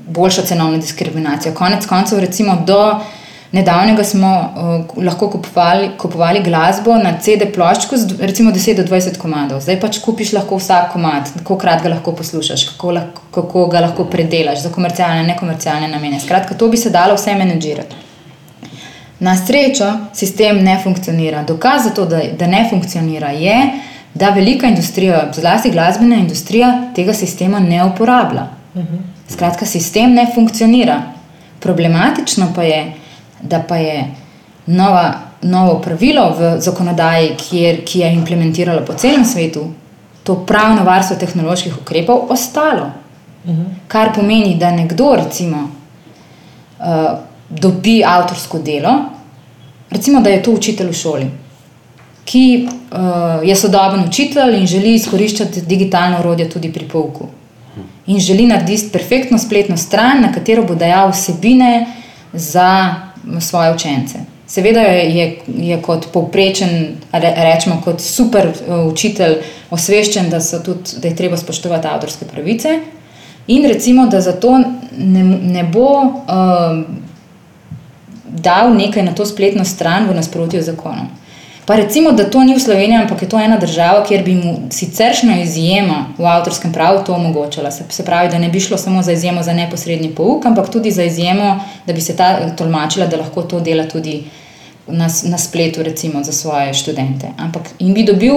boljšo 0.07 0.41
cenovno 0.41 0.77
diskriminacijo. 0.77 1.53
Konec 1.53 1.85
koncev, 1.85 2.19
recimo 2.19 2.63
do 2.67 2.99
nedavnega 3.51 4.03
smo 4.03 4.31
uh, 4.31 5.03
lahko 5.03 5.29
kupovali, 5.29 5.89
kupovali 5.99 6.43
glasbo 6.43 6.95
na 6.97 7.17
CD 7.19 7.49
ploščku 7.53 7.97
z 7.97 8.19
recimo 8.19 8.51
10 8.51 8.79
do 8.79 8.83
20 8.87 9.17
komadov. 9.19 9.59
Zdaj 9.61 9.79
pač 9.81 9.99
kupiš 10.03 10.33
lahko 10.37 10.59
vsak 10.59 10.93
komad, 10.93 11.31
kako 11.41 11.57
krat 11.59 11.83
ga 11.83 11.91
lahko 11.95 12.15
poslušaš, 12.15 12.63
kako, 12.69 12.93
lahko, 12.97 13.25
kako 13.35 13.65
ga 13.73 13.83
lahko 13.87 14.05
predelaš 14.11 14.63
za 14.63 14.71
komercialne 14.71 15.27
nekomercialne 15.27 15.91
namene. 15.91 16.19
Skratka, 16.19 16.55
to 16.55 16.71
bi 16.71 16.79
se 16.79 16.89
dalo 16.89 17.19
vse 17.19 17.35
menedžirati. 17.35 18.07
Na 19.21 19.35
srečo 19.37 19.91
sistem 20.17 20.63
ne 20.63 20.79
funkcionira. 20.83 21.43
Dokaz 21.43 21.83
za 21.83 21.89
to, 21.93 22.05
da, 22.09 22.23
da 22.39 22.47
ne 22.47 22.63
funkcionira, 22.69 23.29
je, 23.37 23.57
da 24.13 24.29
velika 24.29 24.67
industrija, 24.67 25.27
zlasti 25.35 25.69
glasbena 25.71 26.15
industrija, 26.15 26.71
tega 26.95 27.13
sistema 27.13 27.59
ne 27.59 27.83
uporablja. 27.85 28.47
Skratka, 29.29 29.65
sistem 29.65 30.13
ne 30.13 30.25
funkcionira. 30.35 31.01
Problematično 31.59 32.49
pa 32.55 32.63
je, 32.63 32.93
da 33.43 33.59
pa 33.67 33.75
je 33.75 34.15
nova, 34.65 35.13
novo 35.41 35.79
pravilo 35.81 36.29
v 36.39 36.55
zakonodaji, 36.61 37.35
kjer, 37.37 37.83
ki 37.85 37.99
je 37.99 38.13
implementiralo 38.13 38.85
po 38.85 38.93
celem 38.93 39.25
svetu, 39.25 39.67
to 40.23 40.35
pravno 40.45 40.83
varstvo 40.83 41.15
tehnoloških 41.15 41.77
ukrepov, 41.81 42.27
ostalo. 42.29 42.91
Kar 43.87 44.13
pomeni, 44.13 44.55
da 44.55 44.71
nekdo, 44.71 45.15
recimo, 45.17 45.63
uh, 46.79 47.17
dobi 47.49 48.03
avtorsko 48.05 48.59
delo, 48.59 48.93
recimo, 49.89 50.21
da 50.21 50.29
je 50.29 50.43
to 50.43 50.51
učitelj 50.51 50.89
v 50.89 50.93
šoli, 50.93 51.29
ki 52.25 52.45
uh, 52.67 53.41
je 53.43 53.55
sodoben 53.55 54.05
učitelj 54.05 54.59
in 54.59 54.67
želi 54.67 54.93
izkoriščati 54.95 55.65
digitalno 55.65 56.19
orodje 56.19 56.49
tudi 56.49 56.71
pri 56.73 56.85
pouku. 56.87 57.27
In 58.07 58.19
želi 58.19 58.45
narediti 58.45 58.89
perfektno 58.91 59.37
spletno 59.37 59.77
stran, 59.77 60.21
na 60.21 60.31
katero 60.33 60.63
bo 60.63 60.75
dajal 60.75 61.11
vsebine 61.11 61.87
za 62.33 62.95
svoje 63.39 63.73
učence. 63.75 64.19
Seveda 64.47 64.81
je, 64.81 65.39
je 65.47 65.81
kot 65.81 66.07
povprečen, 66.13 66.69
re- 67.11 67.33
rečemo 67.37 67.81
kot 67.83 68.01
super 68.01 68.47
uh, 68.47 68.91
učitelj, 68.91 69.37
osveščen, 69.69 70.29
da, 70.29 70.41
tudi, 70.63 70.99
da 71.01 71.07
je 71.07 71.15
treba 71.15 71.37
spoštovati 71.37 71.87
avtorske 71.87 72.25
pravice. 72.25 72.79
In 73.47 73.65
recimo, 73.67 74.07
da 74.07 74.21
zato 74.21 74.57
ne, 74.97 75.23
ne 75.23 75.63
bo 75.63 75.87
uh, 76.01 76.83
dal 78.27 78.75
nekaj 78.75 79.03
na 79.03 79.15
to 79.15 79.25
spletno 79.25 79.65
stran 79.65 80.09
v 80.09 80.15
nasprotju 80.15 80.61
z 80.61 80.73
zakonom. 80.73 81.07
Pa 81.71 81.75
recimo, 81.75 82.11
da 82.11 82.29
to 82.29 82.43
ni 82.43 82.53
v 82.53 82.59
Sloveniji, 82.59 82.97
ampak 82.99 83.21
je 83.21 83.29
to 83.29 83.39
ena 83.39 83.55
država, 83.57 84.03
kjer 84.03 84.25
bi 84.25 84.33
mu 84.35 84.57
siceršna 84.69 85.37
izjema 85.41 86.09
v 86.17 86.25
avtorskem 86.27 86.73
pravu 86.73 87.03
to 87.05 87.13
omogočala. 87.15 87.71
Se, 87.71 87.83
se 87.89 88.03
pravi, 88.05 88.27
da 88.29 88.39
ne 88.39 88.49
bi 88.49 88.59
šlo 88.59 88.77
samo 88.77 89.03
za 89.03 89.11
izjemo 89.11 89.43
za 89.43 89.53
neposredni 89.53 90.09
pouk, 90.15 90.45
ampak 90.45 90.67
tudi 90.69 90.91
za 90.91 91.03
izjemo, 91.03 91.59
da 91.87 91.93
bi 91.93 92.01
se 92.01 92.15
ta 92.15 92.55
tolmačila, 92.55 93.07
da 93.07 93.17
lahko 93.17 93.41
to 93.41 93.59
dela 93.59 93.85
tudi 93.87 94.23
na, 94.87 95.07
na 95.23 95.37
spletu, 95.37 95.83
recimo 95.83 96.23
za 96.23 96.31
svoje 96.31 96.73
študente. 96.73 97.31
Ampak 97.37 97.69
in 97.79 97.93
bi 97.93 98.03
dobil. 98.03 98.35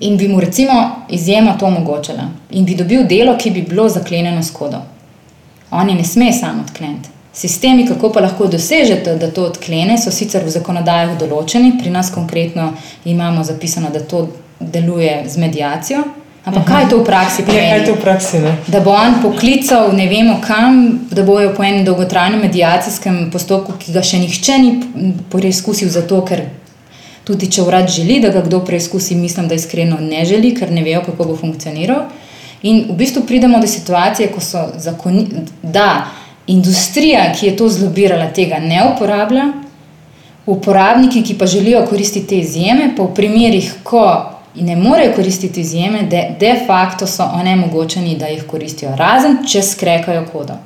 In 0.00 0.16
bi 0.16 0.28
mu 0.28 0.40
recimo 0.40 0.90
izjema 1.10 1.56
to 1.58 1.66
omogočala, 1.66 2.28
in 2.50 2.64
bi 2.64 2.74
dobil 2.74 3.02
delo, 3.06 3.34
ki 3.38 3.50
bi 3.50 3.62
bilo 3.62 3.88
zaklenjeno 3.88 4.42
s 4.42 4.50
kodo. 4.50 4.78
Oni 5.70 5.94
ne 5.94 6.04
sme 6.04 6.32
samo 6.32 6.62
odkleniti. 6.62 7.08
Sistemi, 7.34 7.86
kako 7.88 8.10
pa 8.12 8.20
lahko 8.20 8.46
dosežete, 8.46 9.16
da 9.16 9.30
to 9.30 9.46
odklene, 9.48 9.96
so 9.98 10.12
sicer 10.12 10.44
v 10.44 10.52
zakonodajah 10.52 11.14
določeni, 11.20 11.78
pri 11.80 11.90
nas 11.90 12.10
konkretno 12.12 12.72
imamo 13.08 13.44
zapisano, 13.44 13.88
da 13.90 14.02
to 14.04 14.26
deluje 14.60 15.22
z 15.28 15.40
medijacijo. 15.40 16.02
Ampak 16.44 16.64
kaj 16.66 16.88
to 16.90 16.98
v 16.98 17.06
praksi 17.06 17.44
pomeni? 17.46 17.68
Ja, 17.70 17.84
to 17.86 17.94
v 17.94 18.02
praksi 18.02 18.40
ne? 18.42 18.56
Da 18.66 18.80
bo 18.82 18.90
on 18.98 19.20
poklical 19.22 19.92
ne 19.94 20.08
vemo 20.10 20.40
kam, 20.42 21.06
da 21.10 21.22
bojo 21.22 21.52
po 21.54 21.62
enem 21.62 21.84
dolgotrajnem 21.86 22.42
medijacijskem 22.42 23.28
postopku, 23.32 23.76
ki 23.78 23.94
ga 23.94 24.02
še 24.02 24.18
nihče 24.18 24.58
ni 24.58 24.72
preizkusil, 25.30 25.88
zato 25.94 26.18
ker 26.26 26.48
tudi 27.24 27.46
če 27.46 27.62
urad 27.62 27.86
želi, 27.94 28.18
da 28.20 28.32
ga 28.34 28.42
kdo 28.42 28.60
preizkusi, 28.66 29.14
mislim, 29.14 29.46
da 29.48 29.54
iskreno 29.54 30.00
ne 30.02 30.24
želi, 30.26 30.50
ker 30.58 30.72
ne 30.74 30.82
vejo, 30.82 31.04
kako 31.06 31.30
bo 31.30 31.38
funkcioniral. 31.38 32.08
In 32.66 32.88
v 32.90 32.96
bistvu 32.98 33.22
pridemo 33.26 33.60
do 33.62 33.70
situacije, 33.70 34.32
ko 34.34 34.42
so 34.42 34.66
zakoni, 34.82 35.46
da 35.62 36.10
industrija, 36.46 37.32
ki 37.32 37.46
je 37.46 37.56
to 37.56 37.68
zlobirala, 37.68 38.30
tega 38.34 38.58
ne 38.58 38.82
uporablja, 38.94 39.52
uporabniki, 40.46 41.22
ki 41.22 41.38
pa 41.38 41.46
želijo 41.46 41.86
koristiti 41.86 42.26
te 42.26 42.38
izjeme, 42.38 42.92
pa 42.96 43.02
v 43.02 43.14
primerih, 43.14 43.74
ko 43.82 44.04
ne 44.54 44.76
morejo 44.76 45.14
koristiti 45.16 45.60
izjeme, 45.60 46.02
de, 46.02 46.34
de 46.40 46.54
facto 46.66 47.06
so 47.06 47.24
onemogočeni, 47.34 48.16
da 48.18 48.26
jih 48.26 48.44
koristijo, 48.46 48.96
razen 48.96 49.38
če 49.46 49.62
skrekajo 49.62 50.26
kodo. 50.32 50.58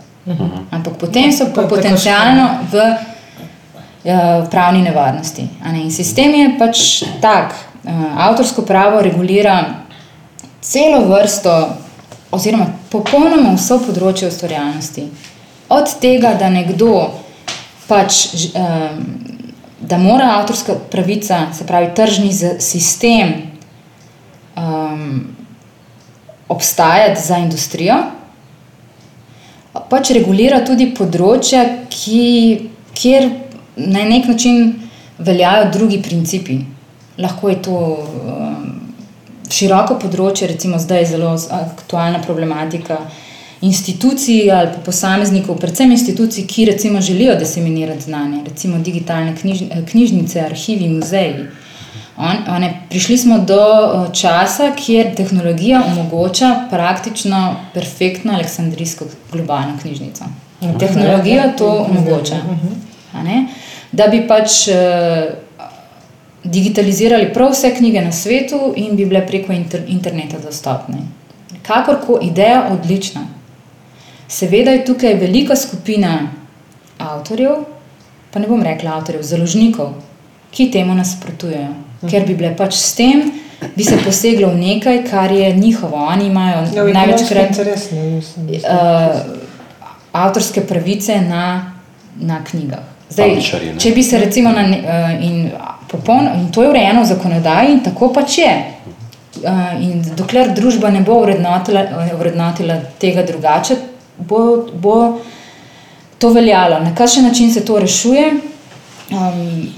Ampak 0.71 0.97
potem 0.99 1.31
so 1.33 1.47
pa 1.55 1.69
potencialno 1.71 2.49
v 2.73 2.83
uh, 2.83 4.49
pravni 4.51 4.83
nevarnosti. 4.83 5.47
In 5.71 5.91
sistem 5.91 6.35
je 6.35 6.49
pač 6.59 7.03
tak. 7.23 7.55
Uh, 7.87 7.93
avtorsko 8.27 8.65
pravo 8.67 8.99
regulira 9.01 9.61
celo 10.61 11.05
vrsto, 11.07 11.53
oziroma 12.35 12.67
popolnoma 12.91 13.55
vso 13.55 13.79
področje 13.85 14.33
ustvarjalnosti. 14.33 15.07
Od 15.69 15.95
tega, 16.01 16.35
da 16.39 16.51
nekdo 16.51 17.11
pač. 17.89 18.27
Um, 18.55 19.07
Da 19.87 19.99
mora 20.01 20.39
avtorska 20.41 20.75
pravica, 20.91 21.53
se 21.55 21.67
pravi 21.67 21.91
tržni 21.95 22.33
sistem, 22.59 23.35
um, 24.57 25.27
obstajati 26.49 27.21
za 27.21 27.37
industrijo, 27.39 27.99
pač 29.91 30.11
regulira 30.17 30.63
tudi 30.65 30.89
področja, 30.97 31.63
ki, 31.93 32.25
kjer 32.97 33.29
na 33.77 34.07
nek 34.09 34.31
način 34.33 34.73
veljajo 35.19 35.71
drugi 35.77 36.01
principi. 36.03 36.59
Lahko 37.21 37.53
je 37.53 37.61
to 37.69 37.77
um, 37.77 38.67
široko 39.53 40.01
področje, 40.01 40.49
recimo 40.51 40.81
zdaj 40.83 41.05
je 41.05 41.11
zelo 41.15 41.37
aktualna 41.61 42.25
problematika 42.25 42.99
institucij 43.67 44.51
ali 44.53 44.71
pa 44.75 44.81
posameznikov, 44.85 45.59
predvsem 45.59 45.91
institucij, 45.91 46.47
ki 46.47 46.65
recimo 46.65 47.01
želijo 47.01 47.35
diseminirati 47.39 48.01
znanje, 48.01 48.43
recimo 48.45 48.79
digitalne 48.79 49.37
knjiž, 49.37 49.63
knjižnice, 49.91 50.41
arhivi, 50.41 50.89
muzeji. 50.89 51.47
On, 52.17 52.37
one, 52.57 52.83
prišli 52.89 53.19
smo 53.19 53.39
do 53.39 53.61
časa, 54.13 54.71
kjer 54.77 55.15
tehnologija 55.15 55.83
omogoča 55.87 56.55
praktično 56.71 57.57
perfektno 57.75 58.33
aleksandrijsko 58.33 59.05
globalno 59.33 59.79
knjižnico. 59.83 60.25
In 60.61 60.79
tehnologija 60.79 61.53
to 61.59 61.87
omogoča. 61.91 62.37
Da 63.93 64.07
bi 64.09 64.23
pač 64.29 64.69
digitalizirali 66.45 67.33
prav 67.35 67.53
vse 67.53 67.75
knjige 67.75 68.01
na 68.01 68.13
svetu 68.13 68.73
in 68.77 68.97
bi 68.97 69.05
bile 69.05 69.27
preko 69.27 69.53
inter, 69.53 69.83
interneta 69.87 70.39
dostopne. 70.39 70.99
Kakorkoli, 71.63 72.27
ideja 72.27 72.69
odlična. 72.73 73.27
Seveda 74.29 74.71
je 74.71 74.85
tukaj 74.85 75.15
velika 75.15 75.57
skupina 75.57 76.29
avtorjev, 76.99 77.53
pa 78.33 78.39
ne 78.39 78.49
bom 78.49 78.63
rekla 78.63 78.97
avtorjev, 78.97 79.23
založnikov, 79.23 79.93
ki 80.51 80.71
temu 80.73 80.95
nasprotujejo, 80.95 81.69
ker 82.11 82.27
bi 82.27 82.35
bile 82.35 82.55
pač 82.57 82.75
s 82.75 82.95
tem, 82.99 83.23
bi 83.77 83.85
se 83.85 83.97
poseglo 84.05 84.51
v 84.53 84.59
nekaj, 84.61 85.03
kar 85.11 85.33
je 85.33 85.53
njihovo. 85.57 85.97
Oni 85.97 86.27
imajo 86.27 86.67
Ja, 86.75 86.85
največkrat 86.85 87.51
interesno, 87.51 88.03
mislim. 88.03 88.49
uh, 88.49 89.21
avtorske 90.13 90.61
pravice 90.67 91.21
na, 91.21 91.73
na 92.17 92.45
knjigah. 92.45 92.85
Zdaj, 93.11 93.35
ne? 93.37 93.79
če 93.79 93.91
bi 93.95 94.03
se 94.03 94.19
recimo 94.19 94.51
na, 94.53 94.63
uh, 94.67 95.25
in, 95.25 95.51
popolno, 95.91 96.35
in 96.35 96.51
to 96.53 96.63
je 96.63 96.71
urejeno 96.71 97.03
v 97.03 97.13
zakonodaji, 97.15 97.73
in 97.73 97.85
tako 97.85 98.11
pač 98.13 98.39
je. 98.39 98.55
Uh, 99.37 99.77
in 99.81 100.03
dokler 100.17 100.51
družba 100.57 100.91
ne 100.91 101.01
bo 101.05 101.21
vrednotila, 101.23 101.85
vrednotila 102.19 102.81
tega 102.99 103.23
drugače, 103.23 103.77
bo, 104.19 104.67
bo 104.73 105.21
to 106.19 106.31
veljalo. 106.33 106.81
Na 106.81 106.95
kakšen 106.95 107.25
način 107.25 107.53
se 107.55 107.65
to 107.65 107.79
rešuje? 107.79 108.33
Um, 109.11 109.69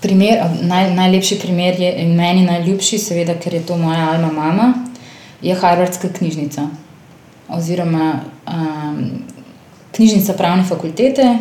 primer, 0.00 0.38
naj, 0.62 0.94
najlepši 0.94 1.38
primer 1.38 1.80
je 1.80 1.92
in 2.02 2.14
meni 2.16 2.44
najljubši, 2.46 2.98
seveda, 2.98 3.34
ker 3.34 3.54
je 3.54 3.66
to 3.66 3.76
moja 3.76 4.10
alma 4.12 4.32
mama, 4.32 4.72
je 5.42 5.54
Harvardska 5.54 6.08
knjižnica. 6.18 6.68
Oziroma 7.48 8.20
um, 8.46 9.04
knjižnica 9.92 10.32
pravne 10.32 10.64
fakultete 10.64 11.36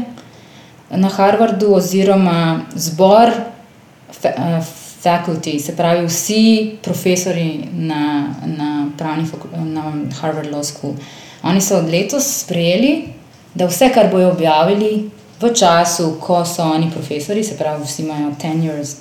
na 0.89 1.09
Harvardu, 1.09 1.73
oziroma 1.75 2.59
zbor 2.75 3.31
fa, 4.11 4.29
uh, 4.37 4.65
faculty, 4.99 5.59
se 5.59 5.75
pravi 5.75 6.07
vsi 6.07 6.77
profesori 6.83 7.67
na, 7.73 8.33
na, 8.45 8.89
pravni 8.97 9.27
na 9.53 9.93
Harvard 10.21 10.51
Law 10.51 10.63
School. 10.63 10.93
Oni 11.43 11.61
so 11.61 11.77
od 11.77 11.89
letos 11.89 12.27
sprejeli, 12.41 13.13
da 13.53 13.67
vse, 13.67 13.89
kar 13.93 14.11
bojo 14.11 14.31
objavili 14.31 15.09
v 15.41 15.53
času, 15.55 16.17
ko 16.21 16.45
so 16.45 16.63
oni 16.63 16.91
profesori, 16.91 17.43
se 17.43 17.57
pravi, 17.57 17.83
vsi 17.83 18.03
imajo 18.03 18.33
tenures, 18.41 18.95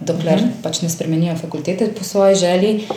dokler 0.00 0.38
uh 0.38 0.44
-huh. 0.44 0.62
pač 0.62 0.82
ne 0.82 0.88
spremenijo 0.88 1.36
fakultete 1.36 1.92
po 1.98 2.04
svoji 2.04 2.34
želji, 2.36 2.88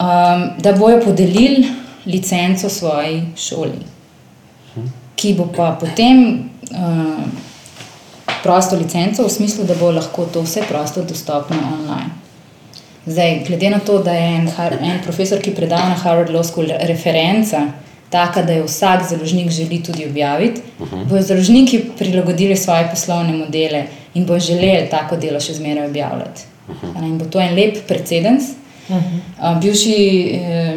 um, 0.00 0.50
da 0.58 0.72
bojo 0.72 1.00
podelili 1.00 1.66
licenco 2.06 2.68
svoji 2.68 3.22
šoli, 3.36 3.78
ki 5.14 5.34
bo 5.34 5.52
pa 5.56 5.76
potem 5.80 6.50
uh, 6.70 7.24
prosto 8.42 8.76
licenco 8.76 9.22
v 9.22 9.30
smislu, 9.30 9.64
da 9.64 9.74
bo 9.74 9.90
lahko 9.90 10.24
to 10.24 10.42
vse 10.42 10.62
prosto 10.68 11.02
dostopno 11.02 11.56
online. 11.56 12.10
Zdaj, 13.06 13.44
glede 13.46 13.70
na 13.70 13.78
to, 13.78 13.98
da 13.98 14.12
je 14.12 14.36
en, 14.36 14.50
en 14.80 15.02
profesor, 15.02 15.40
ki 15.42 15.54
predava 15.54 15.88
na 15.88 15.94
Harvard 15.94 16.30
Law 16.30 16.42
School, 16.42 16.66
referenca, 16.80 17.66
taka, 18.12 18.42
da 18.42 18.52
jo 18.52 18.64
vsak 18.68 19.08
založnik 19.08 19.50
želi 19.50 19.82
tudi 19.82 20.06
objaviti, 20.06 20.60
uh 20.78 20.92
-huh. 20.92 21.04
bodo 21.08 21.22
založniki 21.22 21.80
prilagodili 21.98 22.56
svoje 22.56 22.88
poslovne 22.90 23.32
modele 23.32 23.84
in 24.14 24.26
bodo 24.26 24.40
želeli 24.40 24.88
tako 24.90 25.16
delo 25.16 25.40
še 25.40 25.54
zmeraj 25.54 25.86
objavljati. 25.86 26.42
Uh 26.68 26.74
-huh. 26.82 27.04
In 27.04 27.18
bo 27.18 27.24
to 27.24 27.40
en 27.40 27.54
lep 27.54 27.86
precedens. 27.88 28.44
Uh 28.88 28.96
-huh. 28.96 29.60
Bivši 29.60 30.30
eh, 30.34 30.76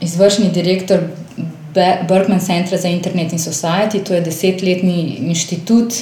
izvršni 0.00 0.50
direktor 0.50 1.00
Be- 1.74 2.04
Berkman 2.08 2.40
Centra 2.40 2.78
za 2.78 2.88
Internet 2.88 3.32
in 3.32 3.38
Society, 3.38 4.04
to 4.04 4.14
je 4.14 4.20
desetletni 4.20 5.16
inštitut, 5.18 5.94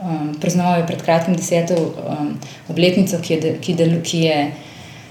um, 0.00 0.34
praznoval 0.40 0.80
je 0.80 0.86
pred 0.86 1.02
kratkim 1.02 1.36
deseto 1.36 1.74
um, 1.74 2.38
obletnico, 2.68 3.18
ki 3.22 3.34
je, 3.34 3.40
de, 3.40 3.52
ki, 3.60 3.74
del, 3.74 4.00
ki 4.02 4.18
je 4.18 4.38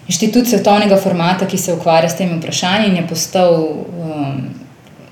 inštitut 0.08 0.48
svetovnega 0.48 0.98
formata, 0.98 1.48
ki 1.48 1.58
se 1.58 1.74
ukvarja 1.74 2.10
s 2.10 2.18
temi 2.18 2.40
vprašanji 2.40 2.90
in 2.90 2.96
je 2.96 3.08
postal 3.08 3.56
um, 3.64 4.42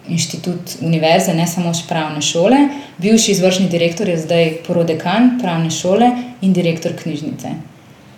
inštitut 0.10 0.78
univerze, 0.82 1.34
ne 1.34 1.48
samo 1.48 1.74
še 1.74 1.88
pravne 1.90 2.22
šole. 2.22 2.58
Bivši 2.98 3.32
izvršni 3.32 3.70
direktor 3.70 4.10
je 4.10 4.18
zdaj 4.22 4.52
porodekan 4.68 5.38
pravne 5.42 5.72
šole 5.72 6.12
in 6.42 6.54
direktor 6.54 6.96
knjižnice. 6.98 7.54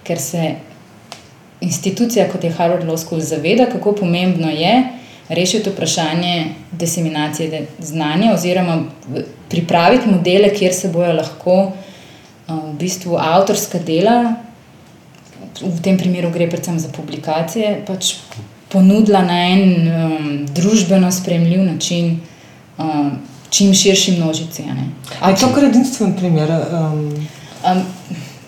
Ker 0.07 0.19
se 0.19 0.55
institucija, 1.61 2.27
kot 2.31 2.43
je 2.43 2.51
Harvard 2.57 2.87
Law 2.87 2.97
School, 2.97 3.21
zaveda, 3.21 3.67
kako 3.69 3.93
pomembno 4.01 4.49
je 4.49 4.75
rešiti 5.29 5.69
vprašanje 5.69 6.45
diseminacije 6.71 7.67
znanja, 7.79 8.33
oziroma 8.33 8.83
pripraviti 9.49 10.09
modele, 10.09 10.49
kjer 10.55 10.73
se 10.73 10.89
bojo 10.89 11.13
lahko 11.13 11.71
v 12.47 12.73
bistvu 12.79 13.15
avtorska 13.19 13.79
dela, 13.79 14.35
v 15.61 15.77
tem 15.83 15.97
primeru 15.97 16.31
gre 16.33 16.49
predvsem 16.49 16.79
za 16.79 16.89
publikacije, 16.89 17.83
pač 17.87 18.15
ponudila 18.71 19.21
na 19.21 19.37
en 19.49 19.63
um, 19.87 20.45
družbeno 20.55 21.11
sprejemljiv 21.11 21.63
način 21.63 22.19
um, 22.77 23.11
čim 23.49 23.73
širši 23.73 24.17
množici. 24.17 24.63
a 24.71 24.73
ne. 24.73 24.87
A 25.19 25.29
je 25.29 25.35
to 25.35 25.53
kar 25.53 25.63
edinstven 25.63 26.15
primer? 26.17 26.49
Um, 26.49 27.27
Um, 27.63 27.81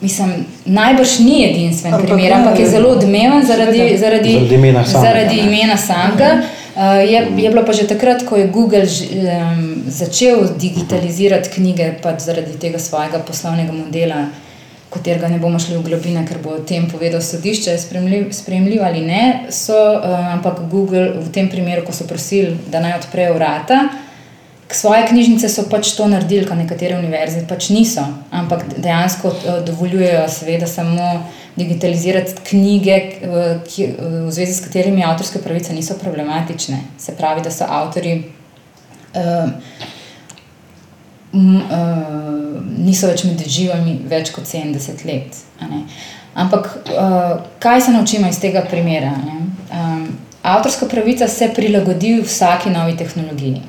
mislim, 0.01 0.45
najbrž 0.65 1.19
ni 1.19 1.45
edinstven 1.49 1.93
Ampak 1.93 2.07
primer, 2.07 2.33
ampak 2.33 2.59
je 2.59 2.69
zelo 2.69 2.89
odmeven 2.89 3.45
zaradi, 3.45 3.97
zaradi, 3.97 4.33
Zaradi 4.33 4.55
imena 4.55 4.85
samega, 4.85 5.09
zaradi 5.09 5.39
imena 5.39 5.77
samega. 5.77 6.41
Uh, 6.75 7.11
je, 7.11 7.27
je 7.43 7.49
bilo 7.49 7.65
pa 7.65 7.73
že 7.73 7.87
takrat, 7.87 8.25
ko 8.25 8.35
je 8.35 8.47
Google 8.47 8.85
ž, 8.85 9.05
um, 9.05 9.83
začel 9.87 10.47
digitalizirati 10.57 11.49
knjige, 11.49 11.91
pač 12.01 12.25
zaradi 12.25 12.57
tega 12.59 12.79
svojega 12.79 13.21
poslovnega 13.21 13.71
modela, 13.71 14.25
katerega 14.93 15.27
ne 15.31 15.39
bomo 15.41 15.59
šli 15.59 15.77
v 15.79 15.87
globine, 15.89 16.23
ker 16.29 16.39
bo 16.43 16.57
o 16.57 16.63
tem 16.63 16.85
povedal 16.91 17.21
sodišče, 17.21 17.75
spremljiv 17.81 18.85
ali 18.85 19.01
ne. 19.05 19.23
So, 19.49 19.75
uh, 19.75 20.33
ampak 20.35 20.63
Google 20.71 21.17
v 21.17 21.29
tem 21.33 21.49
primeru, 21.49 21.85
ko 21.87 21.95
so 21.95 22.07
prosili, 22.09 22.55
da 22.71 22.83
naj 22.83 22.99
odprejo 23.01 23.37
vrata, 23.39 23.87
Svoje 24.73 25.07
knjižnice 25.07 25.49
so 25.49 25.67
pač 25.69 25.91
to 25.93 26.07
naredili, 26.09 26.47
kar 26.49 26.57
nekatere 26.57 26.97
univerze 26.97 27.43
pač 27.49 27.69
niso, 27.69 28.03
ampak 28.33 28.63
dejansko 28.73 29.29
eh, 29.29 29.59
dovoljujejo, 29.67 30.23
seveda, 30.33 30.67
samo 30.67 31.09
digitalizirati 31.55 32.39
knjige, 32.49 32.95
eh, 32.95 33.51
ki, 33.67 33.85
eh, 33.85 34.15
v 34.25 34.31
zvezi 34.33 34.55
s 34.57 34.63
katerimi 34.65 35.05
avtorske 35.05 35.43
pravice 35.43 35.75
niso 35.77 35.97
problematične. 36.01 36.79
Se 36.97 37.13
pravi, 37.17 37.45
da 37.45 37.51
so 37.51 37.67
avtori. 37.69 38.23
Uh, 39.13 39.49
uh, 41.33 42.61
niso 42.77 43.07
več 43.09 43.23
med 43.27 43.41
živimi 43.47 43.99
več 44.09 44.31
kot 44.35 44.45
70 44.49 45.05
let. 45.09 45.39
Ampak 46.33 46.69
uh, 46.89 47.41
kaj 47.59 47.81
se 47.81 47.91
naučimo 47.91 48.29
iz 48.29 48.39
tega 48.41 48.63
primera? 48.69 49.13
Um, 49.73 50.07
avtorska 50.41 50.85
pravica 50.89 51.27
se 51.27 51.51
prilagodi 51.55 52.19
vsaki 52.21 52.69
novi 52.69 52.97
tehnologiji. 52.97 53.61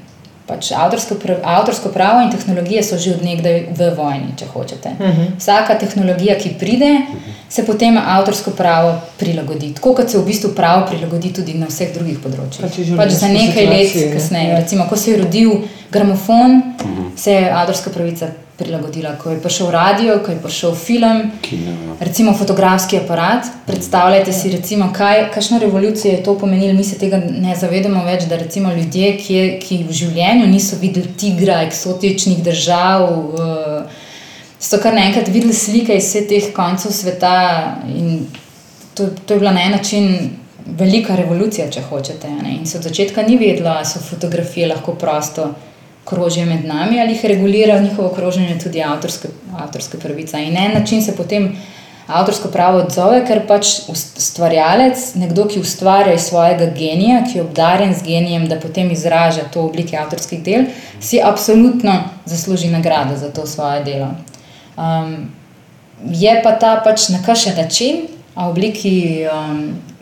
Pač 0.44 0.72
avtorsko, 0.76 1.16
avtorsko 1.42 1.88
pravo 1.88 2.20
in 2.20 2.30
tehnologije 2.30 2.82
so 2.84 2.98
že 3.00 3.14
odnegdaj 3.16 3.62
v 3.78 3.86
vojni, 3.96 4.34
če 4.36 4.46
hočete. 4.52 4.90
Uh 4.98 5.06
-huh. 5.06 5.30
Vsaka 5.38 5.74
tehnologija, 5.74 6.38
ki 6.38 6.50
pride, 6.58 7.00
se 7.48 7.64
potem 7.64 7.98
avtorsko 7.98 8.50
pravo 8.50 9.00
prilagodi. 9.18 9.72
Tako 9.74 9.94
kot 9.94 10.10
se 10.10 10.18
v 10.18 10.24
bistvu 10.24 10.50
pravo 10.56 10.86
prilagodi 10.86 11.32
tudi 11.32 11.54
na 11.54 11.66
vseh 11.66 11.94
drugih 11.94 12.18
področjih. 12.18 12.60
Pač 12.60 12.76
Pač 12.96 13.10
za 13.12 13.28
nekaj 13.28 13.66
let 13.66 13.86
situaciji, 13.86 14.06
ne. 14.06 14.14
kasneje. 14.14 14.48
Ja. 14.48 14.58
Recimo, 14.58 14.84
ko 14.88 14.96
se 14.96 15.10
je 15.10 15.16
rodil 15.16 15.50
gramofon, 15.90 16.62
se 17.16 17.32
je 17.32 17.52
avtorska 17.52 17.90
pravica 17.90 18.26
prilagodila. 18.58 19.16
Ko 19.18 19.30
je 19.30 19.40
prišel 19.42 19.70
radio, 19.70 20.18
ko 20.24 20.32
je 20.32 20.38
prišel 20.42 20.74
film, 20.74 21.30
Kino, 21.42 21.70
ja. 21.70 21.96
recimo 22.00 22.34
fotografski 22.38 22.98
aparat. 22.98 23.46
Predstavljajte 23.66 24.32
si, 24.32 24.52
recimo, 24.52 24.92
kaj, 24.96 25.30
kakšno 25.34 25.58
revolucijo 25.58 26.12
je 26.12 26.22
to 26.22 26.38
pomenilo. 26.38 26.74
Mi 26.74 26.84
se 26.84 26.98
tega 26.98 27.18
ne 27.18 27.56
zavedamo 27.56 28.04
več, 28.04 28.28
da 28.30 28.36
recimo 28.36 28.72
ljudje, 28.72 29.16
ki, 29.18 29.42
ki 29.62 29.82
v 29.88 29.98
življenju 30.02 30.46
niso 30.46 30.78
videli 30.80 31.12
tigra, 31.18 31.62
eksotičnih 31.66 32.42
držav. 32.44 33.08
Uh, 33.10 34.02
So 34.64 34.78
kar 34.80 34.94
naenkrat 34.96 35.28
videli 35.28 35.52
slike 35.52 35.92
iz 35.98 36.06
vseh 36.08 36.24
teh 36.28 36.46
koncev 36.56 36.92
sveta, 36.96 37.34
in 37.90 38.22
to, 38.96 39.10
to 39.26 39.34
je 39.34 39.42
bila 39.42 39.52
na 39.52 39.66
en 39.66 39.74
način 39.76 40.30
velika 40.78 41.16
revolucija, 41.18 41.66
če 41.70 41.82
hočete. 41.90 42.30
Ne? 42.30 42.54
In 42.56 42.66
se 42.66 42.78
od 42.78 42.86
začetka 42.88 43.22
ni 43.26 43.36
vedelo, 43.36 43.74
ali 43.74 43.84
so 43.84 44.00
fotografije 44.00 44.70
lahko 44.70 44.94
prosto 44.96 45.50
krožijo 46.04 46.46
med 46.46 46.64
nami 46.64 47.00
ali 47.00 47.12
jih 47.12 47.24
regulira 47.24 47.80
njihovo 47.80 48.08
kroženje 48.08 48.58
tudi 48.62 48.82
avtorska, 48.82 49.28
avtorska 49.58 49.98
pravica. 49.98 50.38
In 50.38 50.54
na 50.54 50.64
en 50.66 50.74
način 50.74 51.02
se 51.02 51.16
potem 51.16 51.56
avtorsko 52.06 52.48
pravo 52.48 52.78
odzove, 52.78 53.22
ker 53.26 53.46
pač 53.48 53.68
ustvarjalec, 53.88 55.14
nekdo, 55.20 55.46
ki 55.48 55.60
ustvarja 55.60 56.14
iz 56.14 56.26
svojega 56.28 56.66
genija, 56.76 57.22
ki 57.24 57.38
je 57.38 57.44
obdarjen 57.44 57.94
z 57.94 58.04
genijem, 58.04 58.48
da 58.48 58.60
potem 58.60 58.90
izraža 58.92 59.46
to 59.52 59.62
v 59.62 59.70
obliki 59.70 59.96
avtorskih 59.96 60.42
del, 60.44 60.66
si 61.00 61.22
absolutno 61.22 61.96
zasluži 62.26 62.68
nagrado 62.68 63.16
za 63.16 63.32
to 63.32 63.46
svoje 63.46 63.84
delo. 63.84 64.10
Um, 64.76 65.30
je 66.10 66.40
pa 66.44 66.52
ta 66.60 66.76
pač 66.84 67.08
na 67.08 67.22
kakšen 67.24 67.56
način, 67.56 68.06
a 68.34 68.48
v 68.48 68.50
obliki. 68.50 68.94
Um, 69.30 69.93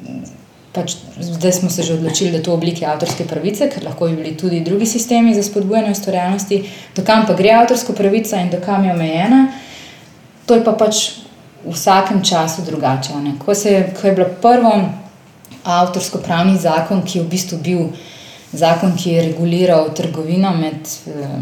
Pač 0.73 0.95
zdaj 1.21 1.53
smo 1.53 1.71
se 1.71 1.83
že 1.83 1.95
odločili, 1.95 2.31
da 2.33 2.41
to 2.43 2.55
v 2.55 2.55
obliki 2.55 2.87
avtorske 2.89 3.27
pravice, 3.29 3.69
ker 3.69 3.85
lahko 3.85 4.09
bi 4.09 4.17
bili 4.17 4.37
tudi 4.37 4.63
drugi 4.65 4.87
sistemi 4.87 5.35
za 5.35 5.43
spodbujanje 5.43 5.91
ustvarjalnosti, 5.93 6.63
dokam 6.97 7.27
pa 7.29 7.37
gre 7.37 7.53
avtorska 7.53 7.93
pravica 7.93 8.41
in 8.41 8.49
dokam 8.51 8.85
je 8.85 8.95
omejena. 8.95 9.43
To 10.47 10.57
je 10.57 10.65
pa 10.65 10.73
pač 10.73 11.03
v 11.65 11.75
vsakem 11.77 12.25
času 12.25 12.65
drugače. 12.67 13.13
Ko, 13.39 13.55
se, 13.55 13.93
ko 14.01 14.07
je 14.07 14.15
bil 14.17 14.33
prvo 14.43 14.73
avtorsko-pravni 15.65 16.57
zakon, 16.59 17.05
ki 17.07 17.19
je 17.19 17.25
v 17.25 17.29
bistvu 17.31 17.59
bil 17.63 17.83
zakon, 18.53 18.97
ki 18.97 19.13
je 19.13 19.27
reguliral 19.29 19.93
trgovino 19.95 20.51
med, 20.57 20.89
eh, 21.07 21.37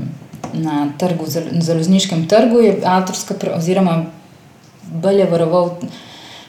na 0.52 0.88
trgu, 0.98 1.26
na 1.52 1.62
založniškem 1.62 2.26
trgu, 2.28 2.60
je 2.60 2.76
avtorska, 2.84 3.34
oziroma 3.56 4.04
bolj 4.90 5.20
je 5.20 5.26
varoval 5.30 5.76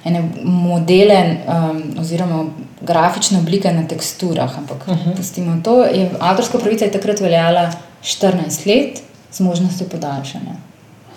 ene 0.06 0.24
modele 0.44 1.38
um, 1.48 1.82
oziroma 2.00 2.46
grafične 2.82 3.40
oblike 3.40 3.74
na 3.74 3.88
teksturah. 3.88 4.58
Ampak 4.58 4.88
uh 4.88 4.94
-huh. 4.94 5.18
pustimo 5.18 5.62
to. 5.64 5.84
Je, 5.84 6.10
avtorska 6.20 6.58
pravica 6.58 6.86
je 6.86 6.92
takrat 6.92 7.20
veljala 7.20 7.72
14 8.04 8.68
let 8.68 9.02
z 9.32 9.40
možnostjo 9.40 9.88
podaljšanja. 9.88 10.56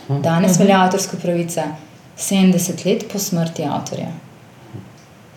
Danes 0.09 0.59
velja 0.59 0.83
avtorska 0.83 1.17
pravica 1.23 1.63
70 2.19 2.87
let 2.87 3.05
po 3.13 3.19
smrti 3.19 3.65
avtorja. 3.65 4.09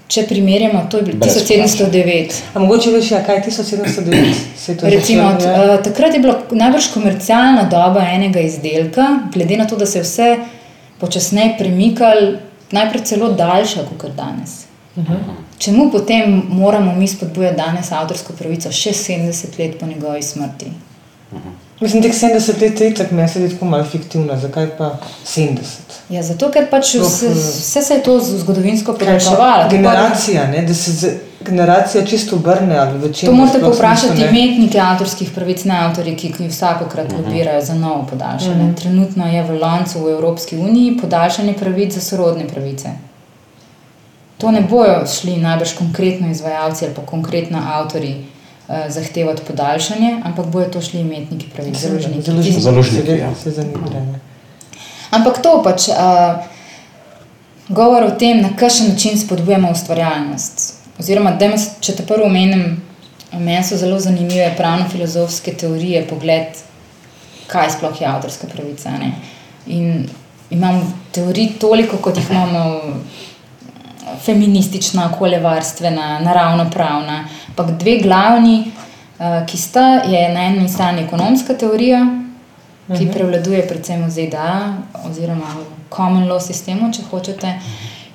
Če 0.08 0.24
primerjamo, 0.24 0.86
to 0.92 1.02
je 1.02 1.04
bilo 1.04 1.18
Brez 1.20 1.36
1709. 1.36 2.36
a 2.54 2.60
mogoče 2.64 2.92
veš, 2.92 3.10
ja, 3.12 3.20
kaj 3.28 3.36
je 3.36 3.42
1709? 3.50 4.38
Se 4.58 4.72
je 4.72 4.78
to 4.78 4.90
Recimo, 4.90 5.26
od, 5.28 5.42
začelo, 5.42 5.64
ja? 5.64 5.74
uh, 5.74 5.84
takrat 5.84 6.14
je 6.14 6.20
bila 6.20 6.38
najbrž 6.52 6.88
komercialna 6.94 7.66
doba 7.72 8.06
enega 8.14 8.40
izdelka, 8.40 9.08
glede 9.34 9.58
na 9.58 9.68
to, 9.68 9.76
da 9.76 9.86
se 9.86 10.00
je 10.00 10.04
vse 10.04 10.30
počasneje 11.00 11.58
premikalo, 11.60 12.38
najprej 12.72 13.04
celo 13.04 13.32
daljša 13.34 13.86
kot 13.98 14.16
danes. 14.16 14.66
Uh 14.96 15.04
-huh. 15.04 15.18
Čemu 15.58 15.92
potem 15.92 16.44
moramo 16.50 16.96
mi 16.96 17.08
spodbujati 17.08 17.58
danes 17.58 17.92
avtorsko 17.92 18.34
pravico 18.34 18.72
še 18.72 18.90
70 18.90 19.60
let 19.60 19.80
po 19.80 19.86
njegovi 19.86 20.24
smrti? 20.24 20.66
Mislim, 21.80 22.02
da 22.02 22.08
70 22.08 22.62
let 22.62 22.82
je 22.82 22.94
tako 22.94 23.16
meni 23.16 23.30
se 23.30 23.40
zdi 23.40 23.54
tako 23.54 23.66
malo 23.66 23.84
fiktivno, 23.84 24.38
zakaj 24.38 24.68
pa 24.78 24.98
70? 25.26 25.58
Ja, 26.10 26.24
zato, 26.24 26.52
ker 26.52 26.70
pač 26.70 26.96
vse, 26.96 27.28
eh, 27.28 27.34
vse 27.34 27.82
se 27.82 27.94
je 27.94 28.04
to 28.04 28.20
zgodovinsko 28.20 28.94
podaljševalo. 28.94 29.70
Generacija, 29.70 30.48
ne, 30.48 30.62
da 30.66 30.74
se 30.74 30.92
z, 30.92 31.14
generacija 31.50 32.06
čisto 32.06 32.36
obrne. 32.36 32.76
To 33.26 33.32
morate 33.32 33.60
povprašati 33.60 34.22
imetnike 34.22 34.80
avtorskih 34.80 35.32
pravic, 35.36 35.64
ne 35.64 35.80
avtorje, 35.80 36.16
ki, 36.16 36.32
ki 36.34 36.48
vsakokrat 36.48 37.12
lobirajo 37.12 37.62
za 37.66 37.74
novo 37.74 38.06
podaljšanje. 38.10 38.74
Trenutno 38.82 39.28
je 39.28 39.44
v 39.44 39.60
loncu 39.60 40.04
v 40.04 40.12
Evropski 40.12 40.58
uniji 40.58 40.98
podaljšanje 41.02 41.54
pravic 41.54 41.94
za 41.94 42.02
sorodne 42.02 42.48
pravice. 42.48 42.90
To 44.38 44.52
ne 44.52 44.62
bojo 44.62 45.06
šli 45.08 45.38
najbrž 45.38 45.74
konkretno 45.78 46.30
izvajalci 46.30 46.86
ali 46.86 46.94
pa 46.94 47.02
konkretno 47.02 47.62
avtori 47.74 48.16
eh, 48.70 48.86
zahtevati 48.90 49.42
podaljšanje, 49.48 50.22
ampak 50.24 50.46
bojo 50.46 50.66
to 50.66 50.82
šli 50.82 51.00
imetniki 51.00 51.50
pravic, 51.56 51.78
založniki. 51.78 52.22
Založniki, 52.22 52.62
Založniki, 52.62 53.12
ja. 53.12 53.36
Se 53.44 53.52
zanimivo. 53.52 53.90
ne. 53.94 54.20
Ampak 55.12 55.42
to 55.42 55.62
pač 55.64 55.88
uh, 55.88 56.44
govor 57.70 58.04
o 58.04 58.12
tem, 58.20 58.42
na 58.42 58.50
kakšen 58.56 58.90
način 58.90 59.20
spodbujamo 59.20 59.72
ustvarjalnost. 59.72 60.77
Oziroma, 61.00 61.32
dajmo 61.32 61.58
s- 61.58 61.78
če 61.82 61.96
te 61.96 62.04
prvo 62.04 62.26
omenim, 62.26 62.82
meni 63.34 63.64
so 63.64 63.78
zelo 63.78 64.00
zanimive 64.00 64.54
pravno-filozofske 64.58 65.54
teorije, 65.54 66.08
pogled, 66.08 66.58
kaj 67.48 67.70
sploh 67.72 68.02
je 68.02 68.08
avtorska 68.08 68.48
pravica. 68.48 68.90
Ne? 68.98 69.12
In 69.68 70.10
imamo 70.50 70.82
teorij 71.12 71.60
toliko, 71.60 71.98
kot 71.98 72.18
jih 72.18 72.30
imamo 72.32 72.82
feministična, 74.26 75.10
okoljevarstvena, 75.14 76.20
naravno-pravna. 76.20 77.24
Ampak 77.50 77.72
dve 77.80 77.98
glavni, 77.98 78.72
uh, 79.20 79.46
ki 79.46 79.58
sta, 79.58 80.02
je 80.06 80.34
na 80.34 80.46
eni 80.46 80.70
strani 80.70 81.02
ekonomska 81.04 81.54
teorija, 81.54 82.06
ki 82.88 83.10
prevladuje 83.12 83.68
predvsem 83.68 84.06
v 84.06 84.10
ZDA 84.10 84.74
oziroma 85.10 85.46
v 85.58 85.66
common 85.92 86.28
law 86.30 86.40
sistemu, 86.40 86.88
če 86.94 87.02
hočete, 87.12 87.60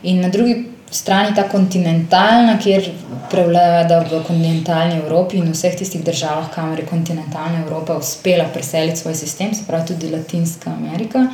in 0.02 0.20
na 0.20 0.28
drugi 0.28 0.71
strani 0.92 1.34
ta 1.34 1.46
kontinentalna, 1.48 2.58
kjer 2.60 2.90
prevlada 3.30 4.02
v 4.04 4.20
kontinentalni 4.26 5.00
Evropi 5.00 5.38
in 5.40 5.48
v 5.48 5.56
vseh 5.56 5.76
tistih 5.78 6.04
državah, 6.04 6.50
kamor 6.52 6.80
je 6.80 6.86
kontinentalna 6.86 7.62
Evropa 7.64 7.96
uspela 7.96 8.44
preseliti 8.52 9.00
svoj 9.00 9.14
sistem, 9.14 9.54
se 9.54 9.64
pravi 9.66 9.86
tudi 9.86 10.10
Latinska 10.12 10.70
Amerika, 10.70 11.26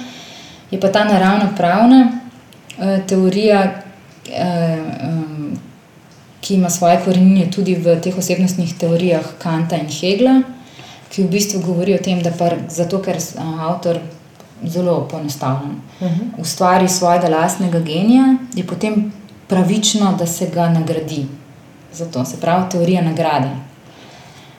je 0.71 0.81
pa 0.81 0.93
ta 0.95 1.05
naravna 1.05 1.51
pravna 1.57 2.01
eh, 2.79 3.03
teorija, 3.07 3.83
eh, 4.31 4.79
um, 5.09 5.59
ki 6.41 6.55
ima 6.55 6.71
svoje 6.71 7.01
korenine 7.05 7.51
tudi 7.51 7.75
v 7.75 7.99
teh 8.01 8.19
osebnostnih 8.19 8.79
teorijah 8.79 9.27
Kanta 9.43 9.77
in 9.77 9.91
Hegla, 9.91 10.43
ki 11.11 11.23
v 11.23 11.31
bistvu 11.35 11.65
govori 11.67 11.95
o 11.95 12.03
tem, 12.03 12.23
da 12.23 12.31
pa 12.31 12.53
zato, 12.69 13.03
ker 13.03 13.17
a, 13.17 13.49
avtor 13.73 13.99
zelo 14.65 15.01
poenostavljen 15.11 15.81
ustvari 16.39 16.89
svojega 16.89 17.29
lastnega 17.29 17.81
genija, 17.81 18.37
je 18.55 18.67
potem 18.67 19.11
pravično, 19.49 20.15
da 20.19 20.27
se 20.27 20.51
ga 20.55 20.69
nagradi. 20.69 21.27
Zato 21.93 22.25
se 22.25 22.41
pravi 22.41 22.71
teorija 22.71 23.03
nagrade. 23.03 23.51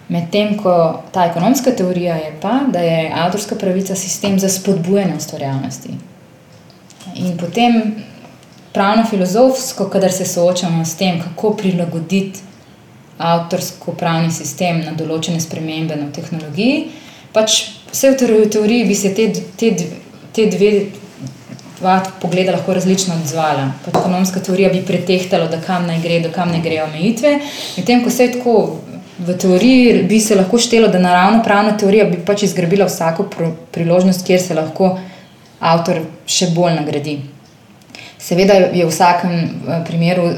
Medtem 0.09 0.57
ko 0.57 1.03
ta 1.11 1.25
ekonomska 1.25 1.71
teorija 1.71 2.15
je 2.15 2.37
pa, 2.41 2.59
da 2.67 2.79
je 2.79 3.11
avtorska 3.15 3.55
pravica 3.55 3.95
sistem 3.95 4.39
za 4.39 4.49
spodbujanje 4.49 5.15
ustvarjalnosti. 5.17 5.89
In 7.15 7.37
potem 7.37 7.95
pravno-filozofsko, 8.73 9.89
kadar 9.89 10.11
se 10.11 10.25
soočamo 10.25 10.85
s 10.85 10.95
tem, 10.95 11.21
kako 11.21 11.53
prilagoditi 11.57 12.39
avtorsko-pravni 13.17 14.31
sistem 14.31 14.79
na 14.85 14.93
določene 14.95 15.41
spremembe 15.43 15.97
na 15.99 16.07
tehnologiji, 16.15 16.85
pač 17.35 17.59
vse 17.91 18.13
v 18.15 18.45
teoriji 18.49 18.87
bi 18.87 18.95
se 18.95 19.13
te, 19.13 19.27
te, 19.59 19.75
te 20.33 20.49
dve. 20.49 20.73
Dva 21.79 22.01
pogleda 22.21 22.51
lahko 22.51 22.73
različno 22.75 23.15
odzvala. 23.15 23.69
Pač 23.85 23.95
ekonomska 23.95 24.41
teorija 24.43 24.69
bi 24.73 24.83
pretehtala, 24.85 25.47
da 25.47 25.61
kam 25.63 25.87
naj 25.87 26.01
gre, 26.03 26.19
da 26.19 26.31
kam 26.35 26.51
ne 26.51 26.59
grejo 26.61 26.83
omejitve. 26.89 27.37
Medtem 27.77 28.03
ko 28.03 28.11
se 28.11 28.27
je 28.27 28.33
tako 28.33 28.55
v 29.19 29.37
teoriji, 29.37 30.03
bi 30.03 30.19
se 30.19 30.35
lahko 30.35 30.59
štelo, 30.59 30.87
da 30.87 30.99
naravno 30.99 31.43
pravna 31.43 31.77
teorija 31.77 32.05
bi 32.05 32.19
pač 32.25 32.43
izgrabila 32.43 32.87
vsako 32.87 33.29
priložnost, 33.71 34.25
kjer 34.27 34.41
se 34.41 34.55
lahko 34.55 34.97
avtor 35.59 36.01
še 36.27 36.51
bolj 36.55 36.75
nagradi. 36.79 37.19
Seveda 38.19 38.53
je 38.53 38.83
v 38.83 38.89
vsakem 38.89 39.31
eh, 39.31 39.79
primeru 39.87 40.33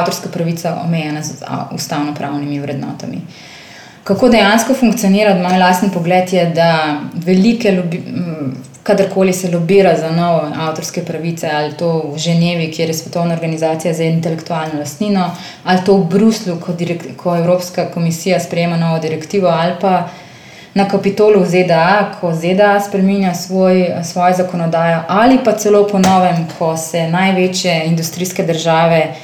avtorska 0.00 0.32
pravica 0.32 0.78
omejena 0.84 1.22
z 1.22 1.44
ustavno-pravnimi 1.76 2.60
vrednotami. 2.60 3.20
Kako 4.08 4.30
dejansko 4.32 4.74
funkcionira, 4.74 5.34
moj 5.36 5.58
lastni 5.60 5.90
pogled 5.92 6.32
je, 6.32 6.46
da 6.56 7.00
velike, 7.12 7.74
kadarkoli 8.88 9.32
se 9.32 9.50
lobira 9.52 9.92
za 9.96 10.10
nove 10.10 10.48
avtorske 10.56 11.02
pravice, 11.04 11.50
ali 11.52 11.74
to 11.76 11.90
v 12.14 12.18
Ženevi, 12.18 12.70
kjer 12.72 12.88
je 12.88 12.94
Svetovna 12.94 13.34
organizacija 13.34 13.92
za 13.94 14.04
intelektualno 14.04 14.78
lastnino, 14.78 15.30
ali 15.64 15.84
to 15.84 15.96
v 15.96 16.06
Bruslu, 16.14 16.56
ko, 16.60 16.72
ko 17.16 17.36
Evropska 17.36 17.90
komisija 17.94 18.40
sprejema 18.40 18.76
novo 18.76 18.98
direktivo, 18.98 19.48
ali 19.48 19.74
pa 19.80 20.08
na 20.74 20.88
kapitolu 20.88 21.42
v 21.42 21.50
ZDA, 21.50 22.14
ko 22.20 22.32
ZDA 22.32 22.80
spremenja 22.80 23.34
svoj, 23.34 23.86
svojo 24.04 24.34
zakonodajo, 24.36 25.02
ali 25.08 25.38
pa 25.44 25.52
celo 25.52 25.84
po 25.88 25.98
novem, 25.98 26.46
ko 26.58 26.76
se 26.76 27.08
največje 27.10 27.82
industrijske 27.86 28.46
države 28.46 29.14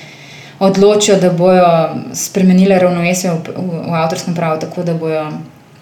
odločijo, 0.59 1.17
da 1.21 1.31
bodo 1.31 1.71
spremenile 2.13 2.79
ravnovesje 2.79 3.31
v, 3.31 3.57
v, 3.57 3.81
v 3.89 3.97
avtorskem 4.03 4.35
pravu, 4.35 4.61
tako 4.61 4.83
da 4.83 4.95
bodo 4.95 5.25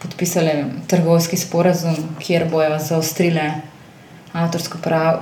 podpisali 0.02 0.64
trgovski 0.86 1.36
sporazum, 1.36 1.96
kjer 2.20 2.46
bodo 2.50 2.78
zaostrile 2.78 3.71
avtorsko 4.32 4.78
prav, 4.82 5.20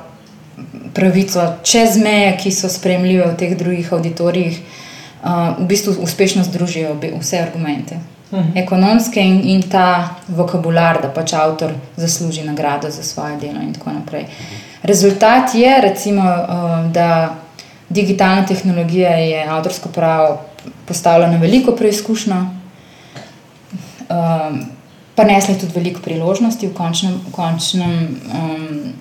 pravico 0.94 1.46
čez 1.62 1.96
meje, 1.98 2.36
ki 2.42 2.52
so 2.52 2.68
spremljive 2.68 3.32
v 3.32 3.36
teh 3.36 3.56
drugih 3.58 3.92
auditorijih, 3.92 4.60
uh, 4.60 5.58
v 5.58 5.66
bistvu 5.66 5.96
uspešno 6.02 6.44
združijo 6.44 6.96
vse 7.20 7.38
argumente. 7.38 8.00
-huh. 8.30 8.44
ekonomske 8.54 9.20
in, 9.20 9.40
in 9.44 9.62
ta 9.62 10.16
vokabular, 10.28 11.00
da 11.02 11.08
pač 11.08 11.32
avtor 11.32 11.74
zasluži 11.96 12.44
nagrado 12.44 12.90
za 12.90 13.02
svoje 13.02 13.36
delo, 13.40 13.60
in 13.62 13.74
tako 13.74 13.90
naprej. 13.92 14.26
Rezultat 14.82 15.54
je, 15.54 15.80
recimo, 15.80 16.22
uh, 16.22 16.92
da 16.92 17.34
digitalna 17.88 18.46
tehnologija 18.46 19.10
je 19.10 19.44
avtorsko 19.48 19.88
pravo 19.88 20.40
postavila 20.86 21.30
na 21.30 21.38
veliko 21.38 21.72
preizkušnjo, 21.72 22.36
um, 24.08 24.64
pa 25.20 25.28
nesla 25.28 25.54
tudi 25.60 25.76
veliko 25.76 26.00
priložnosti 26.00 26.64
v 26.66 26.72
končnem. 26.74 27.20
V 27.28 27.32
končnem 27.36 27.94
um, 28.32 28.92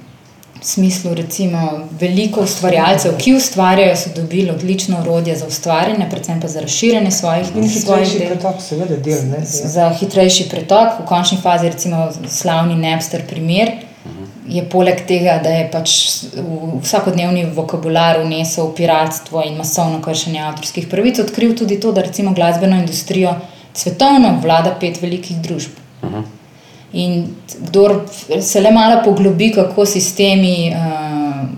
smislu, 0.61 1.13
recimo, 1.15 1.87
veliko 1.99 2.41
ustvarjalcev, 2.43 3.13
ki 3.17 3.33
ustvarjajo, 3.37 3.95
so 3.95 4.09
dobili 4.15 4.51
odlično 4.51 4.99
orodje 4.99 5.37
za 5.39 5.47
ustvarjanje, 5.47 6.07
predvsem 6.11 6.41
pa 6.41 6.47
za 6.47 6.59
razširjanje 6.59 7.11
svojih 7.11 7.55
in 7.55 7.69
hitrejši 7.69 8.19
pretok, 8.25 8.59
seveda, 8.59 8.97
del. 8.97 9.23
Ne? 9.29 9.39
Za 9.45 9.87
hitrejši 9.99 10.49
pretok, 10.51 10.99
v 10.99 11.07
končni 11.07 11.39
fazi, 11.39 11.71
recimo, 11.71 12.09
slavni 12.27 12.75
Napster 12.75 13.23
primer. 13.29 13.71
Je 14.49 14.63
poleg 14.69 15.05
tega, 15.07 15.37
da 15.43 15.51
je 15.53 15.65
pač 15.71 15.91
v 16.35 16.79
vsakodnevni 16.81 17.45
vokabular 17.55 18.19
vnesel 18.23 18.73
piratstvo 18.75 19.43
in 19.45 19.59
masovno 19.61 20.01
kršenje 20.01 20.41
avtorskih 20.41 20.87
pravic, 20.91 21.23
odkril 21.23 21.53
tudi 21.55 21.79
to, 21.79 21.91
da 21.95 22.01
recimo 22.01 22.33
glasbeno 22.33 22.79
industrijo 22.83 23.35
svetovno 23.73 24.39
vlada 24.43 24.73
pet 24.81 24.99
velikih 25.01 25.37
družb. 25.37 25.77
-huh. 26.01 26.23
In 26.93 27.35
kdo 27.61 28.05
se 28.41 28.61
le 28.61 28.71
malo 28.71 29.01
poglobi, 29.03 29.51
kako 29.51 29.85
sistemi 29.85 30.73
uh, 30.73 31.49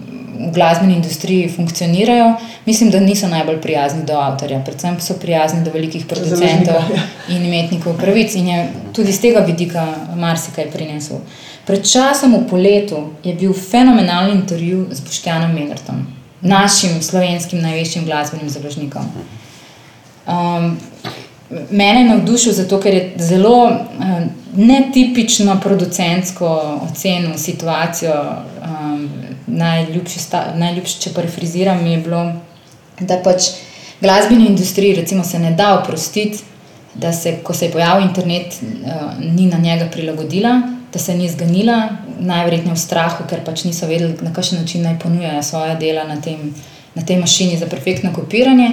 v 0.47 0.51
glasbeni 0.51 0.95
industriji 0.95 1.49
funkcionirajo, 1.49 2.33
mislim, 2.65 2.91
da 2.91 2.99
niso 2.99 3.27
najbolj 3.27 3.61
prijazni 3.61 4.03
do 4.05 4.13
avtorja, 4.13 4.59
predvsem 4.65 4.99
so 4.99 5.13
prijazni 5.13 5.63
do 5.63 5.71
velikih 5.71 6.05
producentov 6.05 6.75
ja. 6.75 7.03
in 7.29 7.45
imetnikov 7.45 7.97
pravic. 7.97 8.35
In 8.35 8.47
je 8.47 8.69
tudi 8.93 9.09
iz 9.09 9.21
tega 9.21 9.39
vidika 9.39 9.87
marsikaj 10.15 10.71
prinesel. 10.71 11.17
Pred 11.65 11.91
časom 11.91 12.35
v 12.35 12.47
poletu 12.49 13.03
je 13.23 13.33
bil 13.33 13.53
fenomenalni 13.53 14.33
intervju 14.33 14.87
z 14.91 15.01
Boštjanom 15.01 15.53
Menartom, 15.53 16.07
našim 16.41 17.01
slovenskim 17.01 17.61
največjim 17.61 18.05
glasbenim 18.05 18.49
založnikom. 18.49 19.05
Um, 20.27 20.77
Mene 21.69 21.99
je 21.99 22.09
navdušil 22.09 22.53
zato, 22.53 22.79
ker 22.79 22.93
je 22.93 23.13
zelo 23.17 23.55
uh, 23.65 24.11
netipično 24.55 25.59
producentsko 25.63 26.47
ocenil 26.89 27.37
situacijo. 27.37 28.15
Um, 28.63 29.09
najljubši, 29.51 30.19
sta, 30.19 30.45
najljubši, 30.55 30.99
če 31.01 31.13
parafraziram, 31.15 31.85
je 31.85 31.97
bilo, 32.05 32.21
da 32.99 33.17
pač 33.23 33.49
glasbeni 34.01 34.47
industriji 34.47 34.95
recimo, 34.95 35.23
se 35.23 35.39
ne 35.39 35.51
da 35.57 35.73
oprostiti, 35.79 36.43
da 36.93 37.11
se, 37.13 37.37
ko 37.43 37.53
se 37.53 37.65
je 37.65 37.71
pojavil 37.71 38.07
internet, 38.07 38.59
uh, 38.61 39.01
ni 39.19 39.47
na 39.51 39.57
njega 39.57 39.89
prilagodila, 39.91 40.61
da 40.93 40.99
se 40.99 41.15
ni 41.15 41.29
zganila, 41.29 41.89
najverjetneje 42.19 42.75
v 42.75 42.79
strahu, 42.79 43.25
ker 43.29 43.43
pač 43.45 43.63
niso 43.63 43.87
vedeli, 43.87 44.17
na 44.21 44.33
kakšen 44.33 44.59
način 44.61 44.83
naj 44.83 44.99
ponujajo 44.99 45.43
svoje 45.43 45.75
dela 45.79 46.03
na, 46.07 46.19
tem, 46.21 46.53
na 46.95 47.01
tej 47.01 47.17
mašini 47.17 47.57
za 47.57 47.65
perfektno 47.65 48.11
kopiranje. 48.13 48.69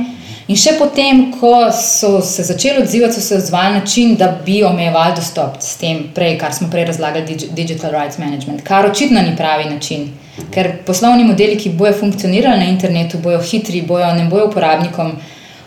In 0.49 0.57
še 0.57 0.79
potem, 0.79 1.27
ko 1.37 1.69
so 1.77 2.23
se 2.25 2.43
začeli 2.49 2.81
odzivati, 2.83 3.15
so 3.15 3.21
se 3.21 3.37
odzvali 3.37 3.75
na 3.75 3.81
način, 3.81 4.15
da 4.17 4.31
bi 4.45 4.63
omejevali 4.65 5.13
dostop 5.17 5.59
s 5.61 5.77
tem, 5.77 6.07
prej, 6.15 6.39
kar 6.41 6.55
smo 6.57 6.71
prej 6.73 6.87
razlagali, 6.89 7.37
digital 7.53 7.93
rights 7.93 8.17
management, 8.19 8.63
kar 8.65 8.89
očitno 8.89 9.21
ni 9.23 9.37
pravi 9.37 9.69
način. 9.69 10.09
Ker 10.55 10.71
poslovni 10.87 11.27
modeli, 11.29 11.59
ki 11.59 11.75
bojo 11.77 11.93
funkcionirali 12.01 12.63
na 12.63 12.71
internetu, 12.71 13.21
bojo 13.21 13.43
hitri, 13.45 13.83
bojo 13.83 14.09
ne 14.17 14.25
bojo 14.31 14.47
uporabnikom 14.49 15.13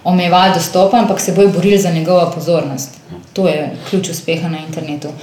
omejevali 0.04 0.58
dostop, 0.58 0.94
ampak 0.98 1.22
se 1.22 1.36
bojo 1.38 1.54
borili 1.54 1.78
za 1.78 1.92
njegovo 1.94 2.32
pozornost. 2.36 2.98
To 3.34 3.48
je 3.48 3.70
ključ 3.90 4.10
uspeha 4.10 4.50
na 4.50 4.58
internetu. 4.66 5.14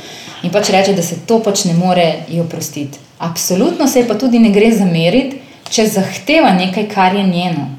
In 0.43 0.55
pač 0.55 0.71
reče, 0.71 0.95
da 0.95 1.03
se 1.03 1.19
to 1.27 1.43
pač 1.43 1.65
ne 1.65 1.75
more 1.75 2.13
oprostiti. 2.45 2.99
Absolutno 3.19 3.89
se 3.89 4.07
pa 4.09 4.15
tudi 4.15 4.39
ne 4.39 4.55
gre 4.55 4.71
zameriti, 4.73 5.48
če 5.71 5.87
zahteva 5.87 6.53
nekaj, 6.55 6.89
kar 6.89 7.15
je 7.15 7.27
njeno 7.27 7.79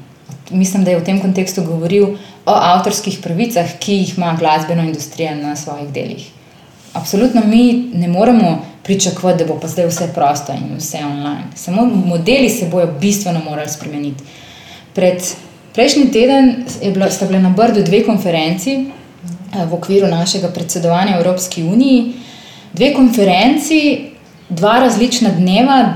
mislim, 0.50 0.84
da 0.84 0.90
je 0.90 0.98
v 0.98 1.04
tem 1.04 1.20
kontekstu 1.20 1.62
govoril 1.62 2.16
o 2.46 2.52
avtorskih 2.54 3.18
pravicah, 3.22 3.78
ki 3.78 3.94
jih 3.94 4.18
ima 4.18 4.36
glasbena 4.38 4.84
industrija 4.84 5.34
na 5.34 5.56
svojih 5.56 5.88
delih. 5.88 6.26
Absolutno 6.92 7.42
mi 7.46 7.90
ne 7.94 8.08
moremo 8.08 8.64
pričakovati, 8.82 9.38
da 9.38 9.52
bo 9.52 9.60
pa 9.60 9.68
zdaj 9.68 9.86
vse 9.86 10.08
prosto 10.14 10.52
in 10.52 10.76
vse 10.78 10.98
online. 11.04 11.44
Samo 11.54 11.84
modeli 11.84 12.48
se 12.48 12.66
bodo 12.66 12.92
bistveno 13.00 13.40
morali 13.44 13.68
spremeniti. 13.68 14.24
Pred 14.94 15.22
prejšnji 15.74 16.10
teden 16.12 16.64
bila, 16.94 17.10
sta 17.10 17.26
bile 17.26 17.38
na 17.38 17.50
Brdu 17.50 17.82
dve 17.82 18.02
konferenci 18.04 18.74
eh, 18.74 19.66
v 19.66 19.74
okviru 19.74 20.06
našega 20.06 20.48
predsedovanja 20.48 21.18
Evropski 21.18 21.62
uniji. 21.62 22.12
Dve 22.72 22.94
konferenci, 22.94 24.10
dva 24.48 24.78
različna 24.78 25.30
dneva, 25.30 25.94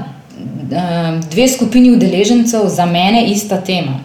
dve 1.31 1.49
skupini 1.49 1.91
udeležencev, 1.91 2.69
za 2.69 2.87
mene 2.87 3.27
ista 3.27 3.61
tema. 3.61 4.01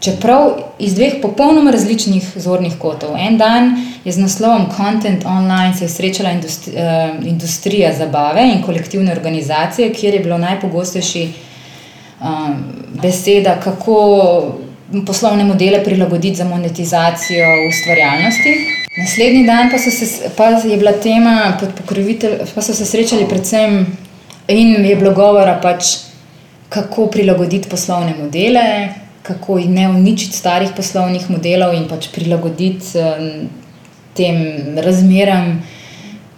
Čeprav 0.00 0.50
iz 0.78 0.94
dveh 0.94 1.14
popolnoma 1.22 1.70
različnih 1.70 2.32
zornih 2.36 2.74
kotov. 2.78 3.16
En 3.16 3.38
dan 3.38 3.70
je 4.04 4.12
z 4.12 4.20
naslovom 4.20 4.66
Content 4.76 5.24
Online 5.24 5.74
se 5.78 5.88
srečala 5.88 6.30
industri, 6.30 6.72
uh, 6.72 7.26
industrija 7.26 7.92
zabave 7.98 8.42
in 8.54 8.62
kolektivne 8.62 9.12
organizacije, 9.12 9.92
kjer 9.92 10.14
je 10.14 10.20
bilo 10.20 10.38
najpogostejši 10.38 11.28
um, 12.20 12.64
beseda, 13.02 13.56
kako 13.64 13.96
poslovne 15.06 15.44
modele 15.44 15.84
prilagoditi 15.84 16.36
za 16.36 16.44
monetizacijo 16.44 17.46
ustvarjalnosti. 17.68 18.54
Naslednji 18.98 19.46
dan 19.46 19.70
pa, 19.70 19.78
se, 19.78 20.30
pa 20.36 20.44
je 20.44 20.76
bila 20.76 20.92
tema 20.92 21.56
pod 21.60 21.68
pokrovitelj, 21.74 22.30
pa 22.54 22.62
so 22.62 22.74
se 22.74 22.84
srečali 22.84 23.28
predvsem 23.28 23.86
in 24.48 24.84
je 24.84 24.96
bilo 24.96 25.14
govora 25.14 25.58
pač, 25.62 25.96
kako 26.68 27.06
prilagoditi 27.06 27.68
poslovne 27.68 28.14
modele 28.18 28.64
kako 29.24 29.58
ne 29.58 29.88
uničiti 29.88 30.36
starih 30.36 30.70
poslovnih 30.76 31.30
modelov 31.30 31.72
in 31.74 31.86
pač 31.88 32.10
prilagoditi 32.12 33.00
tem 34.14 34.36
razmeram, 34.84 35.62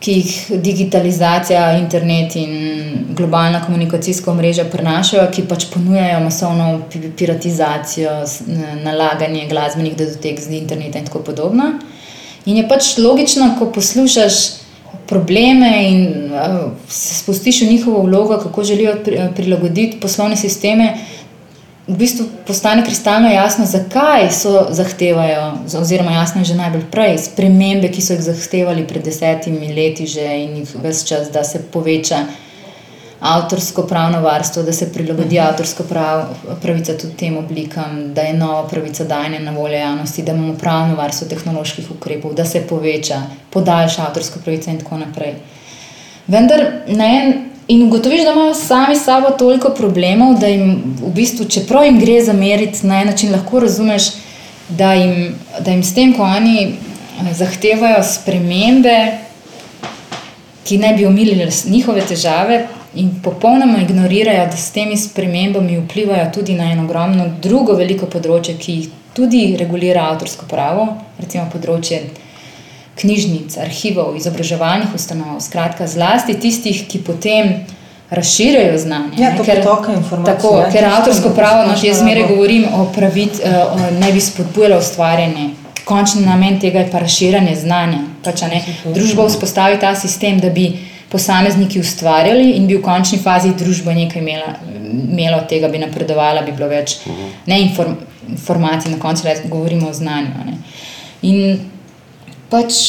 ki 0.01 0.13
jih 0.21 0.61
digitalizacija, 0.63 1.65
internet 1.81 2.37
in 2.39 2.53
globalna 3.19 3.63
komunikacijska 3.65 4.35
mreža 4.39 4.69
prinašajo, 4.71 5.25
ki 5.35 5.47
pač 5.51 5.67
ponujajo 5.73 6.21
masovno 6.23 6.69
piratizacijo, 7.19 8.13
nalaganje 8.85 9.49
glasbenih 9.51 9.97
datotek 9.99 10.41
z 10.41 10.61
interneta 10.61 11.03
in 11.03 11.09
tako 11.11 11.25
podobno. 11.27 11.73
In 12.47 12.61
je 12.61 12.69
pač 12.69 12.95
logično, 13.03 13.57
ko 13.59 13.73
poslušaš 13.75 14.45
probleme 15.07 15.71
in 15.89 16.33
uh, 16.33 16.73
se 16.89 17.15
spustiš 17.15 17.63
v 17.63 17.71
njihovo 17.71 18.03
vlogo, 18.03 18.39
kako 18.39 18.65
želijo 18.65 18.97
pri, 19.05 19.17
uh, 19.17 19.35
prilagoditi 19.35 20.01
poslovne 20.01 20.37
sisteme, 20.37 20.95
v 21.87 21.97
bistvu 21.97 22.27
postane 22.47 22.85
kristalno 22.85 23.31
jasno, 23.31 23.67
zakaj 23.67 24.31
so 24.31 24.67
zahtevajo, 24.71 25.53
oziroma 25.79 26.13
jasno 26.13 26.41
je 26.41 26.45
že 26.45 26.55
najbolj 26.55 26.83
prej, 26.91 27.19
spremembe, 27.19 27.89
ki 27.89 28.03
so 28.03 28.17
jih 28.17 28.25
zahtevali 28.27 28.87
pred 28.87 29.05
desetimi 29.05 29.71
leti 29.75 30.07
že 30.07 30.27
in 30.43 30.57
jih 30.57 30.75
ves 30.83 31.05
čas, 31.07 31.31
da 31.31 31.45
se 31.45 31.63
poveča 31.73 32.25
avtorsko 33.21 33.83
pravno 33.83 34.21
varstvo, 34.21 34.63
da 34.63 34.73
se 34.73 34.93
prilagodi 34.93 35.39
avtorsko 35.41 35.83
prav, 35.83 36.25
pravica 36.63 36.99
tudi 36.99 37.17
tem 37.17 37.37
oblikam, 37.37 38.15
da 38.15 38.23
je 38.23 38.35
nova 38.35 38.69
pravica 38.69 39.05
dajanja 39.05 39.39
na 39.41 39.51
voljo 39.51 39.79
javnosti, 39.79 40.23
da 40.23 40.33
imamo 40.33 40.55
pravno 40.55 40.95
varstvo 40.97 41.29
tehnoloških 41.29 41.91
ukrepov, 41.91 42.35
da 42.35 42.45
se 42.45 42.67
poveča, 42.67 43.23
podaljša 43.51 44.03
avtorsko 44.03 44.39
pravico 44.45 44.71
in 44.71 44.79
tako 44.79 44.99
naprej. 44.99 45.35
Vendar 46.27 46.65
ne. 46.89 47.43
In 47.69 47.83
ugotoviš, 47.83 48.23
da 48.23 48.31
imajo 48.31 48.55
sami 48.55 48.97
s 48.97 49.05
sabo 49.05 49.31
toliko 49.31 49.73
problemov, 49.75 50.37
da 50.39 50.47
jim, 50.47 50.95
v 51.01 51.09
bistvu, 51.15 51.49
čeprav 51.51 51.85
jim 51.85 51.99
gre 51.99 52.21
za 52.23 52.33
meriti 52.33 52.87
na 52.87 53.01
en 53.01 53.09
način, 53.11 53.33
lahko 53.33 53.61
razumeš, 53.61 54.03
da 54.69 54.93
jim, 54.95 55.35
da 55.61 55.71
jim 55.71 55.83
s 55.83 55.95
tem, 55.95 56.13
ko 56.15 56.23
oni 56.23 56.61
eh, 56.63 57.33
zahtevajo 57.35 58.05
spremembe, 58.07 58.95
ki 60.65 60.79
naj 60.79 60.95
bi 60.95 61.07
omilili 61.07 61.49
njihove 61.67 62.07
težave, 62.07 62.69
in 62.97 63.11
popolnoma 63.23 63.79
ignorirajo, 63.83 64.47
da 64.51 64.57
s 64.57 64.73
temi 64.73 64.97
spremembami 64.97 65.79
vplivajo 65.79 66.31
tudi 66.35 66.55
na 66.55 66.71
eno 66.73 66.85
ogromno 66.85 67.29
drugo 67.43 67.77
veliko 67.77 68.07
področje, 68.07 68.57
ki 68.59 68.77
jih 68.79 68.89
tudi 69.17 69.57
regulira 69.57 70.09
avtorsko 70.11 70.49
pravo, 70.49 70.89
recimo 71.21 71.47
področje 71.53 72.03
knjižnic, 72.97 73.57
arhivov, 73.61 74.15
izobraževalnih 74.17 74.95
ustanov, 74.97 75.41
skratka, 75.45 75.89
zlasti 75.89 76.37
tistih, 76.41 76.87
ki 76.89 77.03
potem 77.05 77.53
razširjajo 78.11 78.79
znanje. 78.79 79.21
Ja, 79.21 79.33
ker, 79.37 79.63
tako, 80.25 80.57
ja, 80.61 80.71
ker 80.73 80.89
avtorsko 80.89 81.35
pravo, 81.37 81.67
no, 81.69 81.77
jaz 81.83 82.01
zmeraj 82.01 82.29
govorim 82.31 82.67
o 82.73 82.87
pravici, 82.95 83.43
uh, 83.45 83.89
ne 84.01 84.13
bi 84.13 84.23
spodbujalo 84.23 84.79
ustvarjanje. 84.81 85.51
Končni 85.87 86.25
namen 86.27 86.59
tega 86.61 86.83
je 86.83 86.91
pa 86.91 86.99
razširjanje 87.03 87.57
znanja. 87.63 88.03
Pač, 88.25 88.43
Družba 88.85 89.29
vzpostavi 89.29 89.79
ta 89.83 89.93
sistem, 89.95 90.41
da 90.43 90.51
bi 90.51 90.71
posamezniki 91.11 91.81
ustvarjali 91.81 92.51
in 92.59 92.67
bi 92.67 92.77
v 92.77 92.83
končni 92.83 93.19
fazi 93.23 93.53
družba 93.59 93.95
nekaj 93.95 94.23
imela, 94.23 94.55
imela 95.13 95.41
od 95.43 95.49
tega, 95.49 95.69
bi 95.69 95.79
napredovala, 95.79 96.43
bi 96.43 96.53
bilo 96.53 96.69
več 96.69 96.99
mhm. 97.07 97.33
ne, 97.47 97.61
inform, 97.69 97.97
informacij, 98.29 98.91
na 98.93 98.99
koncu 98.99 99.27
le 99.27 99.37
govorimo 99.49 99.91
o 99.91 99.95
znanju. 99.95 100.47
Ne. 100.47 100.57
In 101.23 101.61
pač 102.51 102.81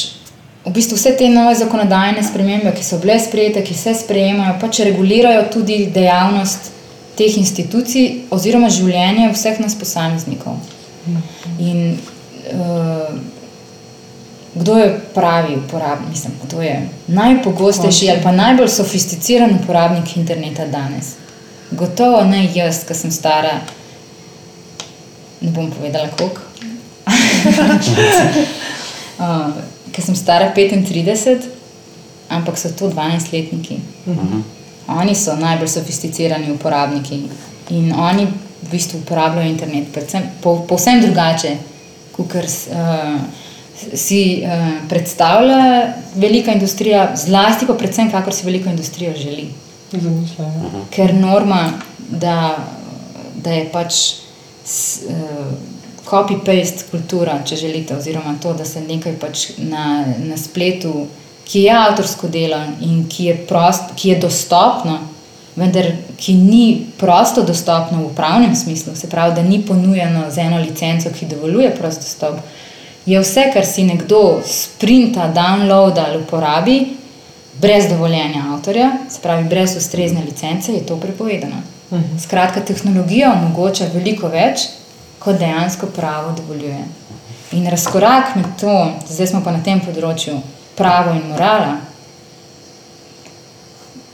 v 0.65 0.73
bistvu 0.75 0.97
vse 0.97 1.13
te 1.17 1.29
nove 1.31 1.55
zakonodajne 1.55 2.23
spremembe, 2.25 2.73
ki 2.75 2.83
so 2.83 2.99
bile 3.03 3.19
sprejete, 3.21 3.63
ki 3.63 3.77
se 3.77 3.93
sprejemajo, 3.95 4.57
pač 4.61 4.81
regulirajo 4.87 5.45
tudi 5.53 5.85
dejavnost 5.93 6.73
teh 7.17 7.37
institucij 7.39 8.27
oziroma 8.33 8.69
življenje 8.73 9.31
vseh 9.33 9.61
nas 9.63 9.77
posameznikov. 9.77 10.59
Mhm. 11.07 11.21
In, 11.59 11.97
uh, 12.53 13.36
kdo 14.59 14.77
je 14.77 14.99
pravi 15.13 15.55
uporabnik, 15.55 16.09
mislim, 16.09 16.33
kdo 16.43 16.61
je 16.61 16.89
najpogostejši 17.07 18.09
ali 18.09 18.21
pa 18.23 18.31
najbolj 18.31 18.67
sofisticiran 18.67 19.59
uporabnik 19.63 20.17
interneta 20.17 20.65
danes. 20.65 21.05
Gotovo 21.71 22.23
ne 22.23 22.49
jaz, 22.55 22.83
ki 22.87 22.93
sem 22.93 23.11
stara, 23.11 23.59
ne 25.41 25.51
bom 25.51 25.71
povedala, 25.71 26.07
koliko. 26.17 26.41
uh, 29.19 29.51
ker 29.91 30.05
sem 30.05 30.15
stara 30.15 30.51
35, 30.55 31.37
ampak 32.29 32.57
so 32.57 32.69
to 32.69 32.89
12-letniki. 32.89 33.79
Uh 34.05 34.13
mhm. 34.13 34.27
-huh. 34.27 34.41
Oni 35.01 35.15
so 35.15 35.35
najbolj 35.35 35.67
sofisticirani 35.67 36.51
uporabniki 36.51 37.23
in 37.69 37.93
oni 37.99 38.25
v 38.61 38.69
bistvu 38.71 38.97
uporabljajo 38.97 39.49
internet, 39.49 39.91
predvsem 39.93 40.23
povsem 40.67 41.01
drugače, 41.01 41.57
kot 42.11 42.27
kar. 42.27 42.43
Uh, 42.43 43.21
si 43.93 44.43
uh, 44.43 44.89
predstavlja 44.89 45.93
velika 46.15 46.51
industrija, 46.51 47.11
zlasti 47.15 47.65
pa 47.67 47.73
predvsem, 47.73 48.11
kako 48.11 48.31
si 48.31 48.45
velika 48.45 48.69
industrija 48.69 49.15
želi. 49.15 49.49
Zamišljam. 49.91 50.47
Ja. 50.47 50.81
Ker 50.91 51.13
norma, 51.15 51.71
da, 52.09 52.57
da 53.35 53.51
je 53.51 53.69
pač 53.71 53.93
uh, 55.09 55.53
copy-paste 56.07 56.89
kultura, 56.91 57.39
če 57.45 57.55
želite, 57.55 57.95
oziroma 57.95 58.35
to, 58.41 58.53
da 58.53 58.65
se 58.65 58.81
nekaj 58.81 59.15
pač 59.19 59.49
na, 59.57 60.05
na 60.25 60.37
spletu, 60.37 61.07
ki 61.47 61.67
je 61.67 61.75
avtorsko 61.75 62.27
delo 62.27 62.59
in 62.83 63.05
ki 63.09 63.29
je, 63.29 63.37
prost, 63.47 63.93
ki 63.95 64.09
je 64.09 64.19
dostopno. 64.25 64.99
Vendar, 65.57 65.87
ki 66.21 66.35
ni 66.37 66.85
prosto 66.99 67.41
dostopno 67.41 68.03
v 68.03 68.11
pravnem 68.15 68.53
smislu, 68.55 68.93
se 68.95 69.07
pravi, 69.09 69.33
da 69.35 69.41
ni 69.41 69.63
ponujeno 69.65 70.27
z 70.29 70.43
eno 70.43 70.59
licenco, 70.61 71.09
ki 71.09 71.25
dovoljuje 71.31 71.71
prost 71.79 72.03
dostop, 72.03 72.35
uh, 72.37 72.66
je 73.07 73.19
vse, 73.19 73.49
kar 73.53 73.65
si 73.65 73.83
nekdo 73.83 74.41
sprinta, 74.45 75.31
downloada 75.31 76.05
ali 76.07 76.17
uporabi, 76.17 76.97
brez 77.61 77.87
dovoljenja 77.89 78.43
avtorja, 78.53 78.91
se 79.09 79.19
pravi, 79.21 79.43
brez 79.43 79.77
ustrezne 79.77 80.21
licence, 80.25 80.73
je 80.73 80.85
to 80.85 80.97
prepovedano. 80.97 81.55
Mhm. 81.91 82.17
Skratka, 82.19 82.61
tehnologija 82.61 83.31
omogoča 83.31 83.85
veliko 83.93 84.27
več, 84.27 84.67
kot 85.19 85.39
dejansko 85.39 85.87
pravo 85.95 86.35
dovoljuje. 86.37 86.83
In 87.51 87.67
razkorak 87.67 88.35
med 88.35 88.45
to, 88.59 88.91
zdaj 89.09 89.27
smo 89.27 89.43
pa 89.43 89.51
na 89.51 89.63
tem 89.63 89.79
področju, 89.79 90.41
pravo 90.75 91.15
in 91.15 91.23
morala. 91.31 91.77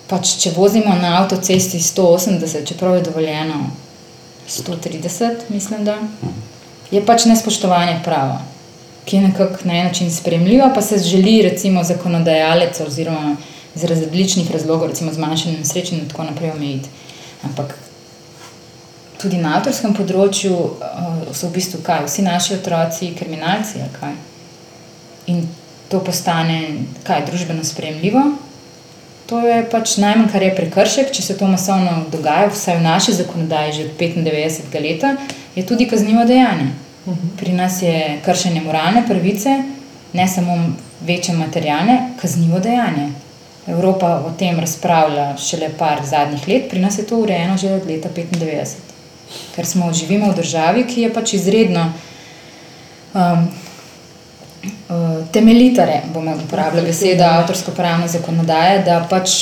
Pač, 0.08 0.36
če 0.38 0.54
vozimo 0.54 0.94
na 1.02 1.18
avtocesti 1.24 1.82
180, 1.82 2.68
čeprav 2.70 2.96
je 2.96 3.08
dovoljeno 3.10 3.66
130, 4.48 5.50
mislim, 5.50 5.84
da 5.84 5.98
je 6.92 7.02
pač 7.06 7.26
nespoštovanje 7.26 8.02
prava 8.06 8.53
ki 9.06 9.16
je 9.16 9.22
nekako 9.22 9.68
na 9.68 9.74
en 9.74 9.86
način 9.86 10.12
spremljiva, 10.12 10.72
pa 10.76 10.82
se 10.82 10.98
želi, 10.98 11.42
recimo, 11.42 11.84
zakonodajalec 11.84 12.80
oziroma 12.88 13.36
iz 13.76 13.84
različnih 13.84 14.52
razlogov, 14.52 14.88
recimo 14.88 15.14
zmanjšanje 15.14 15.58
nesreč 15.58 15.92
in 15.92 16.08
tako 16.10 16.24
naprej 16.24 16.52
omejiti. 16.52 16.90
Ampak 17.44 17.76
tudi 19.22 19.40
na 19.40 19.58
avtorskem 19.58 19.96
področju 19.96 20.54
uh, 20.54 21.26
so 21.32 21.48
v 21.48 21.58
bistvu 21.58 21.82
kaj, 21.84 22.06
vsi 22.08 22.26
naši 22.26 22.58
otroci, 22.58 23.14
kriminalci 23.18 23.82
ali 23.82 23.94
kaj. 24.00 24.16
In 25.32 25.46
to 25.90 26.02
postane 26.04 26.60
kaj 27.08 27.26
družbeno 27.30 27.64
spremljivo. 27.64 28.24
To 29.32 29.40
je 29.40 29.62
pač 29.72 29.96
najmanj, 30.04 30.30
kar 30.34 30.44
je 30.44 30.56
prekršek, 30.56 31.12
če 31.16 31.24
se 31.24 31.36
to 31.40 31.48
masovno 31.48 32.04
dogaja, 32.12 32.50
vsaj 32.52 32.78
v 32.78 32.84
naši 32.84 33.16
zakonodaji 33.22 33.74
že 33.78 33.86
od 33.88 33.94
95. 34.02 34.82
leta, 34.84 35.16
je 35.56 35.64
tudi 35.66 35.88
kaznivo 35.88 36.26
dejanje. 36.28 36.74
Pri 37.38 37.52
nas 37.54 37.82
je 37.82 38.22
kršenje 38.26 38.62
moralne 38.62 39.04
pravice, 39.08 39.64
ne 40.14 40.28
samo 40.28 40.56
večje 41.02 41.36
materialne, 41.36 42.10
kaznivo 42.22 42.60
dejanje. 42.60 43.10
Evropa 43.68 44.08
o 44.28 44.32
tem 44.40 44.60
razpravlja 44.60 45.38
šele 45.38 45.70
par 45.78 46.02
zadnjih 46.06 46.48
let, 46.48 46.70
pri 46.70 46.80
nas 46.80 46.98
je 46.98 47.06
to 47.08 47.20
urejeno 47.20 47.58
že 47.58 47.74
od 47.74 47.86
leta 47.88 48.10
95. 48.16 48.76
Ker 49.56 49.66
smo 49.66 49.94
živimo 49.94 50.32
v 50.32 50.36
državi, 50.36 50.84
ki 50.88 51.02
je 51.02 51.14
pač 51.14 51.34
izredno 51.34 51.86
um, 53.14 53.48
uh, 54.64 55.28
temeljita, 55.32 55.88
bomo 56.14 56.36
uporabljali 56.46 56.88
besedo 56.88 57.24
avtorsko-pravne 57.24 58.08
zakonodaje, 58.08 58.84
da 58.84 59.02
pač 59.10 59.40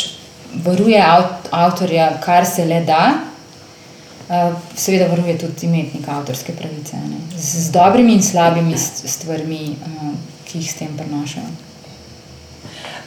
varuje 0.63 1.01
avtorja, 1.51 2.11
kar 2.23 2.45
se 2.45 2.65
le 2.65 2.81
da, 2.85 3.30
seveda 4.75 5.07
varuje 5.07 5.37
tudi 5.37 5.65
imetnik 5.67 6.07
avtorske 6.07 6.53
pravice, 6.53 6.97
z, 7.37 7.65
z 7.65 7.71
dobrimi 7.71 8.13
in 8.13 8.23
slabimi 8.23 8.77
stvarmi, 8.77 9.75
uh, 9.81 10.13
ki 10.47 10.59
jih 10.59 10.71
s 10.71 10.79
tem 10.79 10.95
prenašajo. 10.97 11.51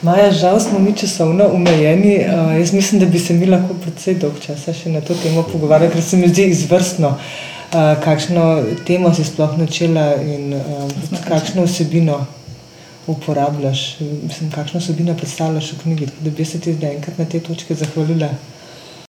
Maja, 0.05 0.29
žal 0.31 0.59
smo 0.59 0.79
mi 0.79 0.93
časovno 0.93 1.47
omejeni. 1.53 2.15
Uh, 2.19 2.53
jaz 2.59 2.73
mislim, 2.73 3.01
da 3.01 3.05
bi 3.05 3.19
se 3.19 3.33
mi 3.33 3.45
lahko 3.49 3.73
predvsej 3.81 4.19
dolg 4.21 4.39
časa 4.43 4.73
še 4.73 4.93
na 4.93 5.01
to 5.01 5.17
temo 5.23 5.43
pogovarjali, 5.49 5.93
ker 5.93 6.03
se 6.03 6.17
mi 6.17 6.29
zdi 6.29 6.49
izvrstno, 6.53 7.15
uh, 7.15 7.77
kakšno 8.03 8.45
temo 8.85 9.13
si 9.13 9.25
sploh 9.25 9.57
načela 9.57 10.11
in 10.21 10.53
uh, 10.53 11.21
kakšno 11.27 11.65
vsebino 11.65 12.25
uporabljaš, 13.07 13.99
mislim, 13.99 14.51
kakšno 14.53 14.79
vsebino 14.79 15.13
predstavljaš 15.17 15.71
v 15.73 15.81
knjigi. 15.83 16.11
Da 16.21 16.29
bi 16.29 16.45
se 16.45 16.59
ti 16.59 16.73
zdaj 16.73 16.99
enkrat 16.99 17.17
na 17.17 17.25
te 17.25 17.39
točke 17.39 17.75
zahvalila. 17.75 18.29